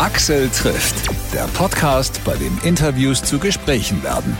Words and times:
Axel 0.00 0.48
trifft, 0.48 1.10
der 1.34 1.44
Podcast, 1.48 2.22
bei 2.24 2.34
dem 2.34 2.56
Interviews 2.62 3.22
zu 3.22 3.38
Gesprächen 3.38 4.02
werden. 4.02 4.34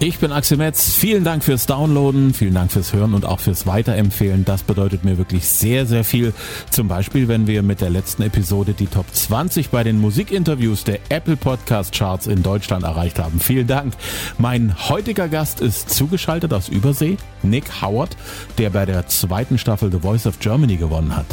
Ich 0.00 0.18
bin 0.18 0.32
Axel 0.32 0.56
Metz. 0.56 0.94
Vielen 0.94 1.22
Dank 1.22 1.44
fürs 1.44 1.66
Downloaden, 1.66 2.32
vielen 2.32 2.54
Dank 2.54 2.72
fürs 2.72 2.94
Hören 2.94 3.12
und 3.12 3.26
auch 3.26 3.38
fürs 3.38 3.66
Weiterempfehlen. 3.66 4.46
Das 4.46 4.62
bedeutet 4.62 5.04
mir 5.04 5.18
wirklich 5.18 5.46
sehr, 5.46 5.84
sehr 5.84 6.04
viel. 6.04 6.32
Zum 6.70 6.88
Beispiel, 6.88 7.28
wenn 7.28 7.46
wir 7.46 7.62
mit 7.62 7.82
der 7.82 7.90
letzten 7.90 8.22
Episode 8.22 8.72
die 8.72 8.86
Top 8.86 9.04
20 9.12 9.68
bei 9.68 9.84
den 9.84 10.00
Musikinterviews 10.00 10.84
der 10.84 10.98
Apple 11.10 11.36
Podcast 11.36 11.92
Charts 11.94 12.26
in 12.26 12.42
Deutschland 12.42 12.82
erreicht 12.82 13.18
haben. 13.18 13.38
Vielen 13.38 13.66
Dank. 13.66 13.92
Mein 14.38 14.74
heutiger 14.88 15.28
Gast 15.28 15.60
ist 15.60 15.90
zugeschaltet 15.90 16.54
aus 16.54 16.70
Übersee, 16.70 17.18
Nick 17.42 17.82
Howard, 17.82 18.16
der 18.56 18.70
bei 18.70 18.86
der 18.86 19.08
zweiten 19.08 19.58
Staffel 19.58 19.92
The 19.92 20.00
Voice 20.00 20.26
of 20.26 20.38
Germany 20.38 20.76
gewonnen 20.76 21.14
hat. 21.14 21.26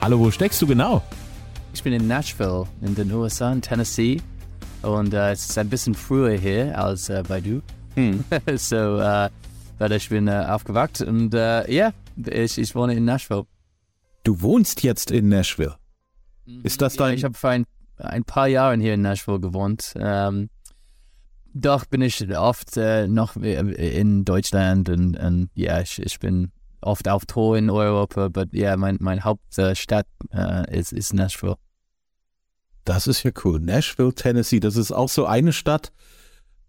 Hallo, 0.00 0.20
wo 0.20 0.30
steckst 0.30 0.62
du 0.62 0.66
genau? 0.66 1.02
Ich 1.76 1.82
bin 1.82 1.92
in 1.92 2.08
Nashville 2.08 2.66
in 2.80 2.94
den 2.94 3.12
USA, 3.12 3.52
in 3.52 3.60
Tennessee. 3.60 4.22
Und 4.80 5.12
äh, 5.12 5.32
es 5.32 5.50
ist 5.50 5.58
ein 5.58 5.68
bisschen 5.68 5.94
früher 5.94 6.30
hier 6.30 6.76
als 6.76 7.10
äh, 7.10 7.22
bei 7.28 7.38
du. 7.38 7.60
Hm. 7.96 8.24
so, 8.56 8.98
äh, 8.98 9.28
weil 9.76 9.92
ich 9.92 10.08
bin 10.08 10.26
äh, 10.26 10.46
aufgewachsen 10.48 11.06
und 11.06 11.34
äh, 11.34 11.70
ja, 11.70 11.92
ich, 12.16 12.56
ich 12.56 12.74
wohne 12.74 12.94
in 12.94 13.04
Nashville. 13.04 13.44
Du 14.24 14.40
wohnst 14.40 14.82
jetzt 14.84 15.10
in 15.10 15.28
Nashville. 15.28 15.76
Ist 16.62 16.80
das 16.80 16.96
dein... 16.96 17.10
Ja, 17.10 17.14
ich 17.14 17.24
habe 17.24 17.34
vor 17.34 17.50
ein, 17.50 17.66
ein 17.98 18.24
paar 18.24 18.48
Jahren 18.48 18.80
hier 18.80 18.94
in 18.94 19.02
Nashville 19.02 19.38
gewohnt. 19.38 19.92
Ähm, 19.96 20.48
doch 21.52 21.84
bin 21.84 22.00
ich 22.00 22.26
oft 22.38 22.78
äh, 22.78 23.06
noch 23.06 23.36
in 23.36 24.24
Deutschland 24.24 24.88
und, 24.88 25.18
und 25.18 25.50
ja, 25.54 25.82
ich, 25.82 26.00
ich 26.00 26.18
bin 26.20 26.52
oft 26.80 27.06
auf 27.06 27.26
Tour 27.26 27.58
in 27.58 27.68
Europa, 27.68 28.24
aber 28.24 28.46
ja, 28.52 28.78
mein, 28.78 28.96
mein 28.98 29.24
Hauptstadt 29.24 30.06
ist, 30.70 30.94
ist 30.94 31.12
Nashville. 31.12 31.56
Das 32.86 33.08
ist 33.08 33.24
ja 33.24 33.32
cool. 33.44 33.58
Nashville, 33.58 34.14
Tennessee, 34.14 34.60
das 34.60 34.76
ist 34.76 34.92
auch 34.92 35.08
so 35.08 35.26
eine 35.26 35.52
Stadt, 35.52 35.92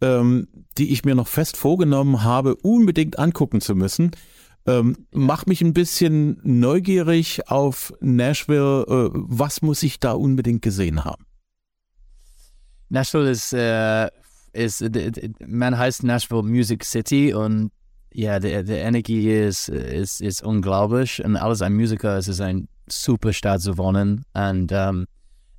ähm, 0.02 0.48
die 0.78 0.92
ich 0.92 1.06
mir 1.06 1.14
noch 1.14 1.28
fest 1.28 1.56
vorgenommen 1.56 2.24
habe, 2.24 2.56
unbedingt 2.56 3.20
angucken 3.20 3.62
zu 3.62 3.76
müssen. 3.76 4.12
Ähm, 4.66 5.06
mach 5.12 5.46
mich 5.46 5.62
ein 5.62 5.74
bisschen 5.74 6.42
neugierig 6.44 7.50
auf 7.50 7.94
Nashville. 8.02 8.84
Äh, 8.88 9.10
was 9.14 9.62
muss 9.62 9.84
ich 9.84 10.00
da 10.00 10.14
unbedingt 10.14 10.64
gesehen 10.64 11.06
haben? 11.06 11.24
Nashville 12.90 13.30
ist, 13.30 13.54
äh, 13.54 14.10
ist 14.54 14.84
man 15.46 15.78
heißt 15.78 16.04
Nashville 16.04 16.42
Music 16.42 16.84
City 16.84 17.36
und 17.36 17.70
ja, 18.12 18.40
die, 18.40 18.64
die 18.64 18.74
Energie 18.74 19.22
hier 19.22 19.48
ist, 19.48 19.70
ist, 19.70 20.20
ist 20.22 20.42
unglaublich 20.42 21.24
und 21.24 21.36
alles 21.36 21.62
ein 21.62 21.76
Musiker, 21.76 22.18
es 22.18 22.28
ist 22.28 22.42
ein 22.42 22.68
super 22.90 23.34
Stadt 23.34 23.62
zu 23.62 23.78
wohnen 23.78 24.24
und 24.34 24.72
um, 24.72 25.06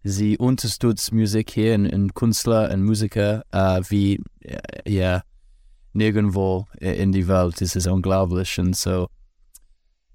sie 0.09 0.39
unterstützt 0.39 1.13
Musik 1.13 1.51
hier 1.51 1.75
und, 1.75 1.93
und 1.93 2.15
Künstler 2.15 2.71
und 2.73 2.83
Musiker 2.83 3.45
äh, 3.53 3.81
wie 3.89 4.21
äh, 4.41 4.59
ja, 4.87 5.23
nirgendwo 5.93 6.67
in 6.79 7.13
die 7.13 7.29
Welt. 7.29 7.61
Das 7.61 7.77
ist 7.77 7.87
unglaublich. 7.87 8.59
Und 8.59 8.77
so, 8.77 9.09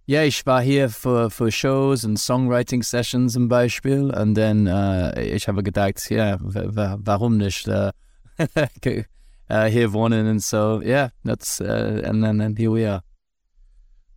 ja, 0.05 0.23
ich 0.23 0.45
war 0.45 0.61
hier 0.61 0.89
für, 0.89 1.29
für 1.29 1.51
Shows 1.51 2.03
und 2.03 2.17
Songwriting-Sessions 2.17 3.33
zum 3.33 3.47
Beispiel. 3.47 4.11
Und 4.13 4.35
dann, 4.35 4.67
äh, 4.67 5.23
ich 5.23 5.47
habe 5.47 5.63
gedacht, 5.63 6.09
ja, 6.09 6.37
warum 6.41 7.37
nicht 7.37 7.67
äh, 7.67 7.91
äh, 9.47 9.69
hier 9.69 9.93
wohnen 9.93 10.27
und 10.27 10.41
so. 10.41 10.81
Ja, 10.81 10.87
yeah, 10.87 11.11
that's, 11.23 11.61
uh, 11.61 12.01
and 12.03 12.23
then 12.23 12.41
and 12.41 12.59
here 12.59 12.73
we 12.73 12.89
are. 12.89 13.01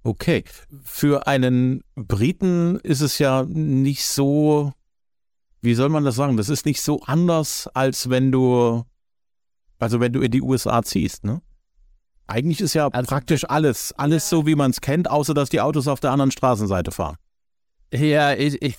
Okay, 0.02 0.44
für 0.84 1.27
einen 1.27 1.82
Briten 1.97 2.77
ist 2.77 3.00
es 3.00 3.19
ja 3.19 3.44
nicht 3.44 4.04
so 4.04 4.72
wie 5.61 5.75
soll 5.75 5.89
man 5.89 6.05
das 6.05 6.17
sagen? 6.17 6.37
Das 6.37 6.49
ist 6.49 6.67
nicht 6.67 6.81
so 6.81 7.03
anders, 7.03 7.69
als 7.75 8.11
wenn 8.11 8.33
du, 8.33 8.85
also 9.79 10.01
wenn 10.01 10.12
du 10.12 10.21
in 10.21 10.31
die 10.31 10.43
USA 10.43 10.83
ziehst, 10.83 11.25
ne? 11.25 11.43
Eigentlich 12.28 12.61
ist 12.61 12.75
ja 12.75 12.89
also, 12.89 13.09
praktisch 13.09 13.49
alles, 13.49 13.93
alles 13.93 14.28
so, 14.28 14.47
wie 14.47 14.56
man 14.56 14.72
es 14.72 14.81
kennt, 14.81 15.09
außer 15.09 15.33
dass 15.33 15.49
die 15.49 15.61
Autos 15.61 15.87
auf 15.87 16.00
der 16.00 16.11
anderen 16.11 16.33
Straßenseite 16.33 16.91
fahren. 16.91 17.16
Ja, 17.93 18.33
ich, 18.34 18.61
ich, 18.61 18.77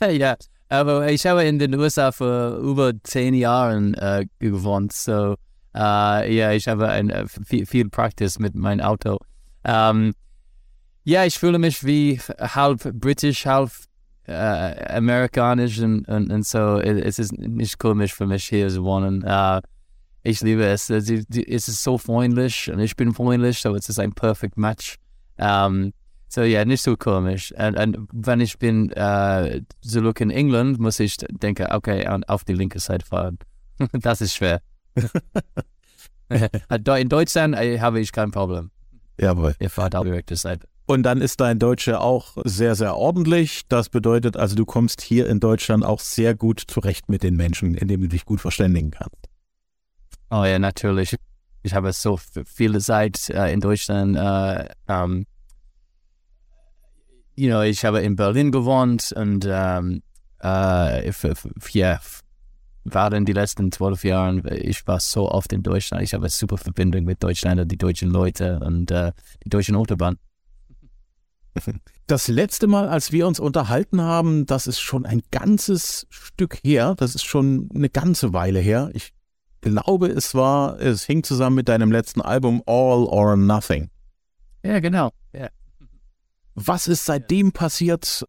ja, 0.00 0.08
ja, 0.10 0.36
aber 0.68 1.10
ich 1.10 1.24
habe 1.24 1.44
in 1.44 1.58
den 1.58 1.74
USA 1.74 2.12
vor 2.12 2.58
über 2.58 2.92
zehn 3.02 3.32
Jahren 3.32 3.94
äh, 3.94 4.26
gewohnt, 4.38 4.92
so 4.92 5.36
äh, 5.74 6.34
ja, 6.34 6.52
ich 6.52 6.68
habe 6.68 6.88
ein, 6.88 7.10
äh, 7.10 7.26
viel, 7.26 7.66
viel 7.66 7.88
Praxis 7.88 8.38
mit 8.38 8.54
meinem 8.54 8.80
Auto. 8.80 9.18
Ähm, 9.64 10.14
ja, 11.02 11.24
ich 11.24 11.38
fühle 11.38 11.58
mich 11.58 11.84
wie 11.84 12.20
halb 12.38 12.82
britisch, 12.98 13.44
halb 13.46 13.72
äh, 14.26 14.96
amerikanisch 14.96 15.78
und, 15.80 16.06
und, 16.08 16.30
und, 16.30 16.46
so. 16.46 16.78
Es 16.78 17.18
ist 17.18 17.32
nicht 17.38 17.78
komisch 17.78 18.14
für 18.14 18.26
mich 18.26 18.44
hier 18.44 18.68
zu 18.68 18.84
wohnen. 18.84 19.24
Uh, 19.24 19.60
ich 20.22 20.40
liebe 20.40 20.64
es. 20.64 20.90
Es 20.90 21.08
ist 21.08 21.82
so 21.82 21.98
freundlich 21.98 22.70
und 22.70 22.80
ich 22.80 22.96
bin 22.96 23.12
freundlich, 23.12 23.58
so 23.60 23.74
es 23.74 23.88
ist 23.88 23.98
ein 23.98 24.12
perfect 24.12 24.56
match. 24.56 24.96
Um, 25.36 25.92
so 26.28 26.40
ja, 26.40 26.58
yeah, 26.58 26.64
nicht 26.64 26.82
so 26.82 26.96
komisch. 26.96 27.52
Und, 27.52 27.78
und 27.78 28.08
wenn 28.12 28.40
ich 28.40 28.58
bin 28.58 28.92
uh, 28.96 29.60
zurück 29.82 30.20
in 30.20 30.30
England, 30.30 30.80
muss 30.80 30.98
ich 30.98 31.16
denken, 31.18 31.66
okay, 31.70 32.06
auf 32.26 32.44
die 32.44 32.54
linke 32.54 32.80
Seite 32.80 33.06
fahren. 33.06 33.38
das 33.92 34.20
ist 34.20 34.34
schwer. 34.34 34.60
in 36.98 37.08
Deutschland 37.08 37.54
äh, 37.54 37.78
habe 37.80 38.00
ich 38.00 38.12
kein 38.12 38.30
Problem. 38.30 38.70
Jawohl. 39.18 39.54
Ihr 39.60 39.70
fahrt 39.70 39.94
auf 39.94 40.04
die 40.04 40.10
rechte 40.10 40.36
Seite. 40.36 40.66
Und 40.86 41.02
dann 41.02 41.22
ist 41.22 41.40
dein 41.40 41.58
Deutsche 41.58 42.00
auch 42.00 42.36
sehr, 42.44 42.74
sehr 42.74 42.96
ordentlich. 42.96 43.62
Das 43.68 43.88
bedeutet 43.88 44.36
also, 44.36 44.54
du 44.54 44.66
kommst 44.66 45.00
hier 45.00 45.26
in 45.28 45.40
Deutschland 45.40 45.84
auch 45.84 46.00
sehr 46.00 46.34
gut 46.34 46.62
zurecht 46.66 47.08
mit 47.08 47.22
den 47.22 47.36
Menschen, 47.36 47.74
indem 47.74 48.02
du 48.02 48.08
dich 48.08 48.26
gut 48.26 48.40
verständigen 48.40 48.90
kannst. 48.90 49.16
Oh 50.30 50.44
ja, 50.44 50.58
natürlich. 50.58 51.16
Ich 51.62 51.74
habe 51.74 51.92
so 51.92 52.18
viele 52.44 52.80
Zeit 52.80 53.30
äh, 53.30 53.50
in 53.52 53.60
Deutschland. 53.60 54.16
Äh, 54.16 54.92
um, 54.92 55.24
you 57.34 57.48
know, 57.48 57.62
ich 57.62 57.84
habe 57.86 58.00
in 58.00 58.16
Berlin 58.16 58.52
gewohnt 58.52 59.12
und 59.16 59.46
um, 59.46 60.02
äh, 60.42 61.10
ja, 61.72 62.00
waren 62.84 63.24
die 63.24 63.32
letzten 63.32 63.72
zwölf 63.72 64.04
Jahre, 64.04 64.56
ich 64.58 64.86
war 64.86 65.00
so 65.00 65.30
oft 65.30 65.52
in 65.54 65.62
Deutschland. 65.62 66.02
Ich 66.02 66.12
habe 66.12 66.24
eine 66.24 66.30
super 66.30 66.58
Verbindung 66.58 67.04
mit 67.04 67.22
Deutschland 67.22 67.58
und 67.60 67.72
die 67.72 67.78
deutschen 67.78 68.10
Leute 68.10 68.60
und 68.60 68.90
äh, 68.90 69.12
die 69.42 69.48
deutschen 69.48 69.76
Autobahn. 69.76 70.18
Das 72.06 72.28
letzte 72.28 72.66
Mal, 72.66 72.88
als 72.88 73.12
wir 73.12 73.26
uns 73.26 73.40
unterhalten 73.40 74.00
haben, 74.00 74.46
das 74.46 74.66
ist 74.66 74.80
schon 74.80 75.06
ein 75.06 75.22
ganzes 75.30 76.06
Stück 76.10 76.58
her. 76.64 76.94
Das 76.96 77.14
ist 77.14 77.24
schon 77.24 77.68
eine 77.74 77.88
ganze 77.88 78.32
Weile 78.32 78.60
her. 78.60 78.90
Ich 78.92 79.12
glaube, 79.60 80.08
es 80.08 80.34
war, 80.34 80.78
es 80.80 81.04
hing 81.04 81.22
zusammen 81.22 81.56
mit 81.56 81.68
deinem 81.68 81.90
letzten 81.90 82.20
Album 82.20 82.62
All 82.66 83.04
or 83.04 83.36
Nothing. 83.36 83.90
Ja, 84.64 84.80
genau. 84.80 85.10
Ja. 85.32 85.48
Was 86.54 86.86
ist 86.86 87.04
seitdem 87.04 87.52
passiert 87.52 88.24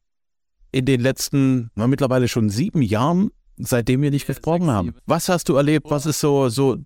in 0.72 0.86
den 0.86 1.02
letzten, 1.02 1.72
na, 1.76 1.88
mittlerweile 1.88 2.28
schon 2.28 2.50
sieben 2.50 2.82
Jahren, 2.82 3.32
seitdem 3.58 4.02
wir 4.02 4.12
nicht 4.12 4.28
ja, 4.28 4.34
gesprochen 4.34 4.70
haben? 4.70 4.96
Was 5.06 5.30
hast 5.30 5.50
du 5.50 5.56
erlebt? 5.56 5.90
Was 5.90 6.06
ist 6.06 6.20
so, 6.20 6.50
so 6.50 6.78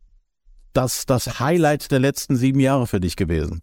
das, 0.74 1.06
das 1.06 1.40
Highlight 1.40 1.92
der 1.92 2.00
letzten 2.00 2.36
sieben 2.36 2.60
Jahre 2.60 2.88
für 2.88 3.00
dich 3.00 3.16
gewesen? 3.16 3.62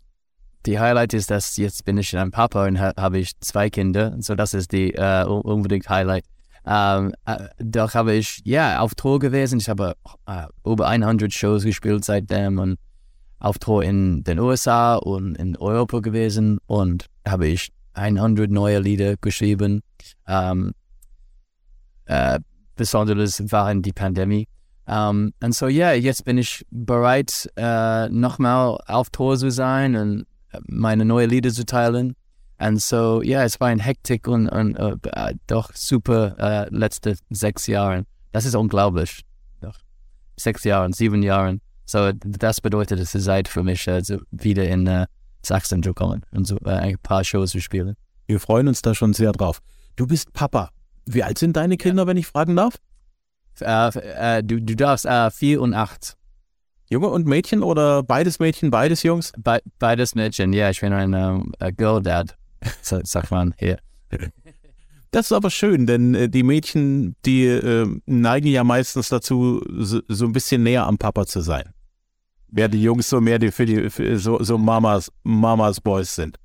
Die 0.66 0.78
Highlight 0.78 1.14
ist, 1.14 1.30
dass 1.30 1.56
jetzt 1.56 1.84
bin 1.84 1.98
ich 1.98 2.16
ein 2.16 2.30
Papa 2.30 2.66
und 2.66 2.80
ha, 2.80 2.92
habe 2.96 3.18
ich 3.18 3.38
zwei 3.40 3.70
Kinder. 3.70 4.16
So 4.20 4.34
das 4.34 4.54
ist 4.54 4.72
die 4.72 4.92
äh, 4.94 5.24
unbedingt 5.24 5.88
Highlight. 5.88 6.24
Ähm, 6.66 7.14
äh, 7.26 7.48
doch 7.58 7.94
habe 7.94 8.14
ich 8.14 8.40
ja 8.44 8.80
auf 8.80 8.94
Tour 8.94 9.20
gewesen. 9.20 9.60
Ich 9.60 9.68
habe 9.68 9.94
äh, 10.26 10.46
über 10.64 10.88
100 10.88 11.32
Shows 11.32 11.62
gespielt 11.62 12.04
seitdem 12.04 12.58
und 12.58 12.78
auf 13.38 13.58
Tour 13.58 13.84
in 13.84 14.24
den 14.24 14.40
USA 14.40 14.96
und 14.96 15.36
in 15.36 15.56
Europa 15.56 16.00
gewesen 16.00 16.58
und 16.66 17.06
habe 17.26 17.46
ich 17.46 17.70
100 17.94 18.50
neue 18.50 18.80
Lieder 18.80 19.16
geschrieben. 19.16 19.82
Ähm, 20.26 20.72
äh, 22.06 22.40
besonders 22.74 23.42
während 23.50 23.86
die 23.86 23.92
Pandemie. 23.92 24.48
Um, 24.88 25.32
und 25.42 25.52
so 25.52 25.66
ja, 25.66 25.88
yeah, 25.88 25.94
jetzt 25.94 26.24
bin 26.24 26.38
ich 26.38 26.64
bereit, 26.70 27.50
äh, 27.56 28.08
nochmal 28.08 28.78
auf 28.86 29.10
Tour 29.10 29.36
zu 29.36 29.50
sein 29.50 29.96
und 29.96 30.26
meine 30.66 31.04
neue 31.04 31.26
Lieder 31.26 31.50
zu 31.50 31.64
teilen. 31.64 32.14
Und 32.58 32.80
so, 32.80 33.22
ja, 33.22 33.44
es 33.44 33.60
war 33.60 33.68
ein 33.68 33.78
Hektik 33.78 34.28
und, 34.28 34.48
und 34.48 34.78
uh, 34.78 34.96
doch 35.46 35.74
super 35.74 36.68
uh, 36.70 36.74
letzte 36.74 37.16
sechs 37.28 37.66
Jahre. 37.66 38.04
Das 38.32 38.44
ist 38.46 38.54
unglaublich. 38.54 39.22
Doch. 39.60 39.76
Sechs 40.38 40.64
Jahre, 40.64 40.90
sieben 40.92 41.22
Jahre. 41.22 41.58
So, 41.84 42.12
das 42.12 42.60
bedeutet, 42.60 42.98
es 42.98 43.14
ist 43.14 43.24
Zeit 43.24 43.48
für 43.48 43.62
mich, 43.62 43.88
also 43.88 44.18
wieder 44.30 44.66
in 44.68 44.88
uh, 44.88 45.04
Sachsen 45.44 45.82
zu 45.82 45.92
kommen 45.92 46.22
und 46.32 46.46
so 46.46 46.56
ein 46.64 46.96
paar 47.02 47.24
Shows 47.24 47.50
zu 47.50 47.60
spielen. 47.60 47.94
Wir 48.26 48.40
freuen 48.40 48.68
uns 48.68 48.82
da 48.82 48.94
schon 48.94 49.12
sehr 49.12 49.32
drauf. 49.32 49.60
Du 49.96 50.06
bist 50.06 50.32
Papa. 50.32 50.70
Wie 51.04 51.22
alt 51.22 51.38
sind 51.38 51.56
deine 51.56 51.76
Kinder, 51.76 52.02
ja. 52.02 52.06
wenn 52.08 52.16
ich 52.16 52.26
fragen 52.26 52.56
darf? 52.56 52.74
du, 53.58 54.42
du 54.42 54.76
darfst 54.76 55.08
vier 55.34 55.62
und 55.62 55.72
acht. 55.72 56.18
Junge 56.88 57.08
und 57.08 57.26
Mädchen 57.26 57.62
oder 57.62 58.02
beides 58.02 58.38
Mädchen, 58.38 58.70
beides 58.70 59.02
Jungs? 59.02 59.32
Be 59.36 59.60
beides 59.78 60.14
Mädchen, 60.14 60.52
ja. 60.52 60.70
Ich 60.70 60.80
bin 60.80 60.92
ein 60.92 61.14
uh, 61.14 61.42
Girl 61.76 62.02
Dad, 62.02 62.36
sagt 62.82 63.30
man 63.30 63.54
hier. 63.58 63.78
Das 65.12 65.26
ist 65.26 65.32
aber 65.32 65.50
schön, 65.50 65.86
denn 65.86 66.14
äh, 66.14 66.28
die 66.28 66.42
Mädchen, 66.42 67.16
die 67.24 67.46
äh, 67.46 67.86
neigen 68.04 68.48
ja 68.48 68.64
meistens 68.64 69.08
dazu, 69.08 69.62
so, 69.78 70.00
so, 70.08 70.26
ein 70.26 70.32
bisschen 70.32 70.62
näher 70.62 70.84
am 70.84 70.98
Papa 70.98 71.24
zu 71.24 71.40
sein. 71.40 71.72
Während 72.48 72.74
die 72.74 72.82
Jungs 72.82 73.08
so 73.08 73.20
mehr 73.20 73.38
die 73.38 73.50
für 73.50 73.64
die 73.64 73.88
für 73.88 74.18
so, 74.18 74.42
so 74.42 74.58
Mamas, 74.58 75.10
Mamas 75.22 75.80
Boys 75.80 76.14
sind. 76.14 76.38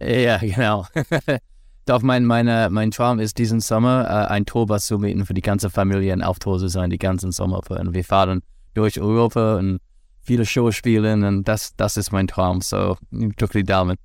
Ja, 0.00 0.38
genau. 0.38 0.86
Doch 1.84 2.00
mein, 2.00 2.24
meine, 2.24 2.68
mein 2.70 2.92
Traum 2.92 3.18
ist 3.18 3.36
diesen 3.36 3.60
Sommer 3.60 4.06
äh, 4.06 4.32
ein 4.32 4.46
Tourbus 4.46 4.86
zu 4.86 4.98
mieten 4.98 5.26
für 5.26 5.34
die 5.34 5.42
ganze 5.42 5.68
Familie 5.68 6.14
und 6.14 6.22
auf 6.22 6.38
Tour 6.38 6.58
zu 6.58 6.68
sein, 6.68 6.88
die 6.88 6.98
ganzen 6.98 7.32
Sommer. 7.32 7.60
Und 7.68 7.92
wir 7.92 8.04
fahren 8.04 8.42
durch 8.74 9.00
Europa 9.00 9.56
und 9.56 9.80
viele 10.20 10.44
Shows 10.44 10.76
spielen 10.76 11.24
und 11.24 11.48
das, 11.48 11.74
das 11.76 11.96
ist 11.96 12.12
mein 12.12 12.26
Traum. 12.26 12.60
So, 12.60 12.96
ich 13.10 13.36
drücke 13.36 13.58
die 13.58 13.64
Daumen. 13.64 13.96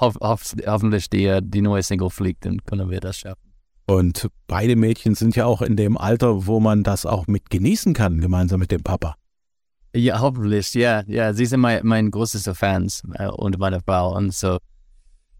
Hoff, 0.00 0.16
hoff, 0.20 0.54
hoffentlich 0.66 1.10
die, 1.10 1.40
die 1.42 1.60
neue 1.62 1.82
Single 1.82 2.10
fliegt, 2.10 2.44
dann 2.44 2.64
können 2.64 2.88
wir 2.90 3.00
das 3.00 3.18
schaffen. 3.18 3.46
Und 3.86 4.28
beide 4.46 4.76
Mädchen 4.76 5.14
sind 5.14 5.34
ja 5.34 5.46
auch 5.46 5.62
in 5.62 5.76
dem 5.76 5.96
Alter, 5.96 6.46
wo 6.46 6.60
man 6.60 6.82
das 6.82 7.06
auch 7.06 7.26
mit 7.26 7.50
genießen 7.50 7.94
kann, 7.94 8.20
gemeinsam 8.20 8.60
mit 8.60 8.70
dem 8.70 8.82
Papa. 8.82 9.16
Ja, 9.94 10.20
hoffentlich, 10.20 10.74
ja. 10.74 11.02
Ja, 11.06 11.32
sie 11.32 11.46
sind 11.46 11.60
mein, 11.60 11.80
mein 11.84 12.10
größter 12.10 12.54
Fans 12.54 13.02
äh, 13.14 13.28
und 13.28 13.58
meine 13.58 13.80
Frau. 13.80 14.14
Und 14.14 14.34
so, 14.34 14.58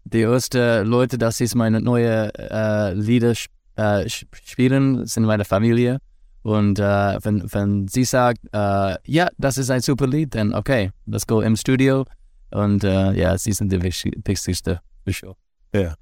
die 0.05 0.21
ersten 0.21 0.87
Leute, 0.87 1.17
dass 1.17 1.37
sie 1.37 1.47
meine 1.55 1.81
neue 1.81 2.33
äh, 2.33 2.93
Lieder 2.93 3.33
äh, 3.75 4.09
spielen, 4.09 5.05
sind 5.05 5.25
meine 5.25 5.45
Familie. 5.45 5.99
Und 6.43 6.79
äh, 6.79 7.17
wenn, 7.23 7.51
wenn 7.51 7.87
sie 7.87 8.05
sagt, 8.05 8.39
äh, 8.53 8.95
ja, 9.05 9.27
das 9.37 9.57
ist 9.57 9.69
ein 9.69 9.81
super 9.81 10.07
Lied, 10.07 10.35
dann 10.35 10.53
okay, 10.53 10.91
let's 11.05 11.27
go 11.27 11.41
im 11.41 11.55
Studio. 11.55 12.05
Und 12.51 12.83
äh, 12.83 13.11
ja, 13.13 13.37
sie 13.37 13.51
sind 13.51 13.71
die 13.71 13.81
wichtigste 13.81 14.81
für 15.03 15.13
sure. 15.13 15.35
Ja. 15.73 15.95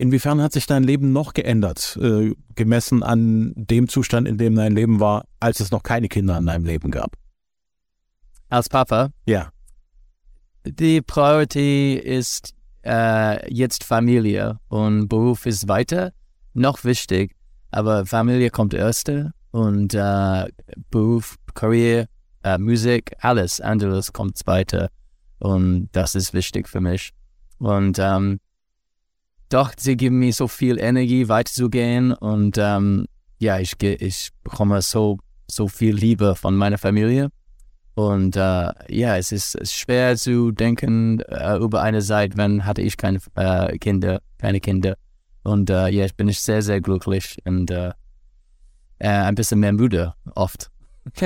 Inwiefern 0.00 0.40
hat 0.40 0.52
sich 0.52 0.66
dein 0.66 0.84
Leben 0.84 1.12
noch 1.12 1.34
geändert, 1.34 1.98
äh, 2.00 2.32
gemessen 2.54 3.02
an 3.02 3.52
dem 3.56 3.88
Zustand, 3.88 4.28
in 4.28 4.38
dem 4.38 4.54
dein 4.54 4.72
Leben 4.72 5.00
war, 5.00 5.24
als 5.40 5.58
es 5.58 5.72
noch 5.72 5.82
keine 5.82 6.06
Kinder 6.06 6.38
in 6.38 6.46
deinem 6.46 6.64
Leben 6.64 6.92
gab? 6.92 7.16
Als 8.48 8.68
Papa? 8.68 9.10
Ja. 9.26 9.50
Die 10.64 11.02
Priorität 11.02 12.04
ist 12.04 12.54
äh, 12.84 13.52
jetzt 13.52 13.82
Familie 13.82 14.60
und 14.68 15.08
Beruf 15.08 15.46
ist 15.46 15.66
weiter 15.66 16.12
noch 16.54 16.84
wichtig, 16.84 17.34
aber 17.70 18.06
Familie 18.06 18.50
kommt 18.50 18.74
erst 18.74 19.10
und 19.50 19.94
äh, 19.94 20.46
Beruf, 20.90 21.36
Karriere, 21.54 22.08
äh, 22.42 22.58
Musik, 22.58 23.12
alles 23.20 23.60
anderes 23.60 24.12
kommt 24.12 24.40
weiter. 24.46 24.90
Und 25.38 25.88
das 25.92 26.14
ist 26.14 26.34
wichtig 26.34 26.68
für 26.68 26.80
mich. 26.80 27.10
Und 27.58 27.98
ähm, 27.98 28.40
doch, 29.48 29.72
sie 29.76 29.96
geben 29.96 30.18
mir 30.18 30.32
so 30.32 30.48
viel 30.48 30.78
Energie, 30.78 31.28
weiterzugehen. 31.28 32.12
Und 32.12 32.56
ähm, 32.58 33.06
ja, 33.38 33.58
ich, 33.58 33.80
ich 33.82 34.30
bekomme 34.44 34.82
so, 34.82 35.18
so 35.50 35.68
viel 35.68 35.94
Liebe 35.94 36.34
von 36.34 36.56
meiner 36.56 36.78
Familie. 36.78 37.30
Und 37.94 38.36
äh, 38.36 38.70
ja, 38.88 39.16
es 39.16 39.32
ist 39.32 39.72
schwer 39.72 40.16
zu 40.16 40.52
denken 40.52 41.20
äh, 41.20 41.56
über 41.56 41.82
eine 41.82 42.00
Zeit, 42.00 42.36
wenn 42.36 42.64
hatte 42.64 42.82
ich 42.82 42.96
keine 42.96 43.18
äh, 43.34 43.76
Kinder, 43.78 44.20
keine 44.38 44.60
Kinder. 44.60 44.96
Und 45.42 45.70
äh, 45.70 45.88
ja, 45.88 46.04
ich 46.04 46.14
bin 46.14 46.30
sehr, 46.30 46.62
sehr 46.62 46.80
glücklich 46.80 47.38
und 47.44 47.70
äh, 48.98 49.08
ein 49.08 49.34
bisschen 49.34 49.60
mehr 49.60 49.72
müde 49.72 50.14
oft. 50.34 50.70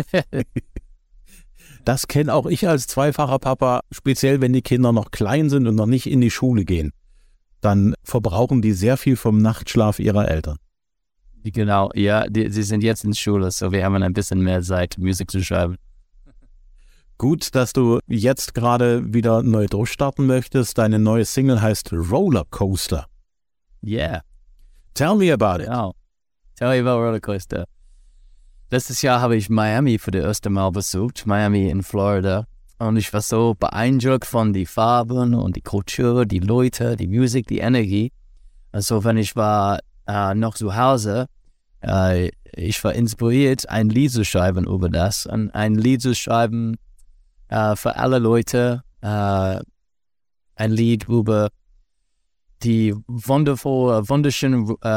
Das 1.85 2.07
kenne 2.07 2.33
auch 2.33 2.47
ich 2.47 2.69
als 2.69 2.87
zweifacher 2.87 3.41
Papa, 3.41 3.81
speziell 3.91 4.41
wenn 4.41 4.53
die 4.53 4.63
Kinder 4.63 4.93
noch 4.93 5.11
klein 5.11 5.51
sind 5.51 5.67
und 5.67 5.75
noch 5.75 5.87
nicht 5.87 6.07
in 6.07 6.21
die 6.21 6.31
Schule 6.31 6.65
gehen. 6.65 6.93
Dann 7.61 7.95
verbrauchen 8.05 8.63
die 8.63 8.73
sehr 8.73 8.97
viel 8.97 9.17
vom 9.17 9.39
Nachtschlaf 9.39 9.99
ihrer 9.99 10.29
Eltern. 10.29 10.59
Genau, 11.45 11.91
ja, 11.95 12.25
sie 12.33 12.63
sind 12.63 12.85
jetzt 12.85 13.05
in 13.05 13.15
Schule, 13.15 13.51
so 13.51 13.73
wir 13.73 13.85
haben 13.85 14.01
ein 14.01 14.13
bisschen 14.13 14.43
mehr 14.43 14.63
Zeit, 14.63 14.97
Musik 14.97 15.31
zu 15.31 15.43
schreiben. 15.43 15.77
Gut, 17.19 17.55
dass 17.55 17.73
du 17.73 17.99
jetzt 18.07 18.55
gerade 18.55 19.13
wieder 19.13 19.43
neu 19.43 19.67
durchstarten 19.67 20.27
möchtest. 20.27 20.79
Deine 20.79 20.99
neue 20.99 21.25
Single 21.25 21.61
heißt 21.61 21.93
Roller 21.93 22.45
Coaster. 22.51 23.07
Yeah. 23.85 24.23
Tell 24.95 25.15
me 25.17 25.33
about 25.33 25.63
it. 25.63 25.67
Genau. 25.69 25.95
Tell 26.63 26.71
me 26.71 26.79
about 26.79 27.01
Roller 27.01 27.19
Coaster. 27.19 27.65
Letztes 28.71 29.03
Jahr 29.03 29.21
habe 29.21 29.35
ich 29.35 29.51
Miami 29.51 29.99
für 29.99 30.13
das 30.13 30.23
erste 30.23 30.49
Mal 30.49 30.71
besucht, 30.71 31.27
Miami 31.27 31.69
in 31.69 31.83
Florida. 31.83 32.47
Und 32.79 32.97
ich 32.99 33.13
war 33.13 33.21
so 33.21 33.57
beeindruckt 33.59 34.27
von 34.27 34.53
den 34.53 34.67
Farben 34.67 35.35
und 35.35 35.57
die 35.57 35.61
Kultur, 35.61 36.25
die 36.25 36.39
Leute, 36.39 36.95
die 36.95 37.09
Musik, 37.09 37.49
die 37.49 37.59
Energie. 37.59 38.13
Also 38.71 39.03
wenn 39.03 39.17
ich 39.17 39.35
war 39.35 39.81
äh, 40.07 40.37
noch 40.37 40.55
zu 40.55 40.77
Hause, 40.77 41.27
äh, 41.81 42.31
ich 42.55 42.85
war 42.85 42.93
inspiriert, 42.93 43.69
ein 43.69 43.89
Lied 43.89 44.13
zu 44.13 44.25
schreiben 44.25 44.65
über 44.65 44.89
das. 44.89 45.27
Und 45.27 45.51
ein 45.51 45.75
Lied 45.75 46.01
zu 46.01 46.15
schreiben 46.15 46.77
äh, 47.49 47.75
für 47.75 47.97
alle 47.97 48.21
Leute. 48.21 48.85
Äh, 49.01 49.59
ein 50.55 50.71
Lied 50.71 51.09
über 51.09 51.49
die 52.63 52.95
wundervoll, 53.07 54.09
wunderschönen 54.09 54.75
äh, 54.83 54.89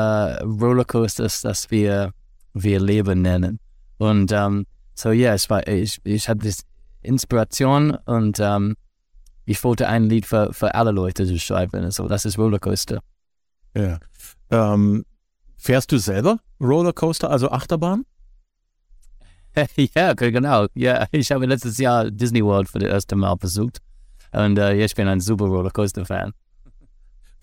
Rollercoasters, 0.43 1.41
das 1.41 1.69
wir, 1.71 2.11
wir 2.53 2.79
Leben 2.79 3.21
nennen. 3.21 3.59
Und 3.97 4.31
ähm, 4.31 4.65
so 4.93 5.11
ja, 5.11 5.33
es 5.33 5.49
war, 5.49 5.67
ich, 5.67 5.99
ich 6.03 6.29
hatte 6.29 6.45
das 6.45 6.61
Inspiration 7.01 7.91
und 8.05 8.39
ähm, 8.39 8.75
ich 9.45 9.63
wollte 9.63 9.87
ein 9.87 10.09
Lied 10.09 10.25
für, 10.25 10.53
für 10.53 10.73
alle 10.73 10.91
Leute 10.91 11.25
zu 11.25 11.37
schreiben. 11.39 11.83
Also 11.83 12.07
das 12.07 12.25
ist 12.25 12.37
Rollercoaster. 12.37 12.99
Ja. 13.75 13.99
Ähm, 14.49 15.05
fährst 15.57 15.91
du 15.91 15.97
selber 15.97 16.39
Rollercoaster, 16.59 17.29
also 17.29 17.49
Achterbahn? 17.49 18.05
ja, 19.95 20.13
genau. 20.13 20.67
Ja, 20.73 21.05
ich 21.11 21.31
habe 21.31 21.45
letztes 21.45 21.77
Jahr 21.77 22.09
Disney 22.09 22.43
World 22.43 22.69
für 22.69 22.79
das 22.79 22.89
erste 22.89 23.15
Mal 23.15 23.35
besucht. 23.35 23.79
Und 24.31 24.57
äh, 24.57 24.83
ich 24.83 24.95
bin 24.95 25.07
ein 25.07 25.21
super 25.21 25.45
Rollercoaster-Fan. 25.45 26.33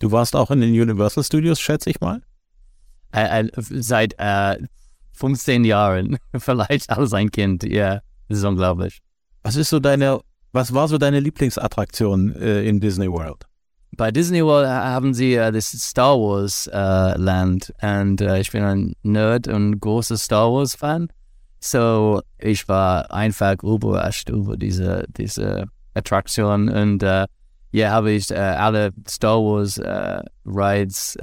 Du 0.03 0.11
warst 0.11 0.35
auch 0.35 0.51
in 0.51 0.59
den 0.59 0.71
Universal 0.71 1.23
Studios, 1.23 1.61
schätze 1.61 1.89
ich 1.89 2.01
mal? 2.01 2.21
Äh, 3.13 3.45
äh, 3.45 3.51
seit 3.55 4.13
äh, 4.17 4.57
15 5.13 5.63
Jahren, 5.63 6.17
vielleicht 6.37 6.89
als 6.89 7.13
ein 7.13 7.31
Kind. 7.31 7.63
Ja, 7.63 8.01
das 8.27 8.39
ist 8.39 8.43
unglaublich. 8.43 8.99
Was 9.43 9.55
ist 9.55 9.69
so 9.69 9.79
deine, 9.79 10.19
was 10.51 10.73
war 10.73 10.89
so 10.89 10.97
deine 10.97 11.21
Lieblingsattraktion 11.21 12.35
äh, 12.35 12.67
in 12.67 12.81
Disney 12.81 13.09
World? 13.09 13.45
Bei 13.95 14.11
Disney 14.11 14.43
World 14.43 14.67
haben 14.67 15.13
sie 15.13 15.35
äh, 15.35 15.53
das 15.53 15.71
Star 15.71 16.19
Wars 16.19 16.67
äh, 16.67 17.17
Land 17.17 17.73
und 17.81 18.19
äh, 18.19 18.41
ich 18.41 18.51
bin 18.51 18.63
ein 18.63 18.95
Nerd 19.03 19.47
und 19.47 19.79
großer 19.79 20.17
Star 20.17 20.51
Wars 20.51 20.75
Fan. 20.75 21.07
So 21.61 22.21
ich 22.39 22.67
war 22.67 23.09
einfach 23.09 23.55
überrascht 23.63 24.27
über 24.27 24.57
diese 24.57 25.05
diese 25.15 25.67
Attraktion 25.93 26.67
und 26.67 27.03
äh, 27.03 27.25
ja 27.73 27.91
habe 27.91 28.11
ich 28.11 28.31
äh, 28.31 28.35
alle 28.35 28.91
Star 29.07 29.39
Wars 29.39 29.77
äh, 29.77 30.21
Rides 30.45 31.17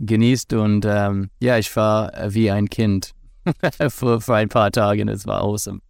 genießt 0.00 0.52
und 0.54 0.84
ähm, 0.86 1.30
ja, 1.40 1.58
ich 1.58 1.74
war 1.76 2.12
wie 2.28 2.50
ein 2.50 2.68
Kind 2.68 3.12
für, 3.88 4.20
für 4.20 4.34
ein 4.34 4.48
paar 4.48 4.70
Tage 4.70 5.02
und 5.02 5.08
es 5.08 5.26
war 5.26 5.40
awesome. 5.40 5.80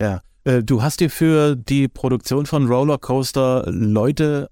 Ja, 0.00 0.22
äh, 0.44 0.62
du 0.62 0.82
hast 0.82 1.00
dir 1.00 1.10
für 1.10 1.56
die 1.56 1.88
Produktion 1.88 2.46
von 2.46 2.66
Rollercoaster 2.66 3.64
Leute 3.66 4.48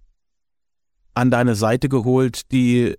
an 1.15 1.31
deine 1.31 1.55
Seite 1.55 1.89
geholt, 1.89 2.53
die 2.53 2.95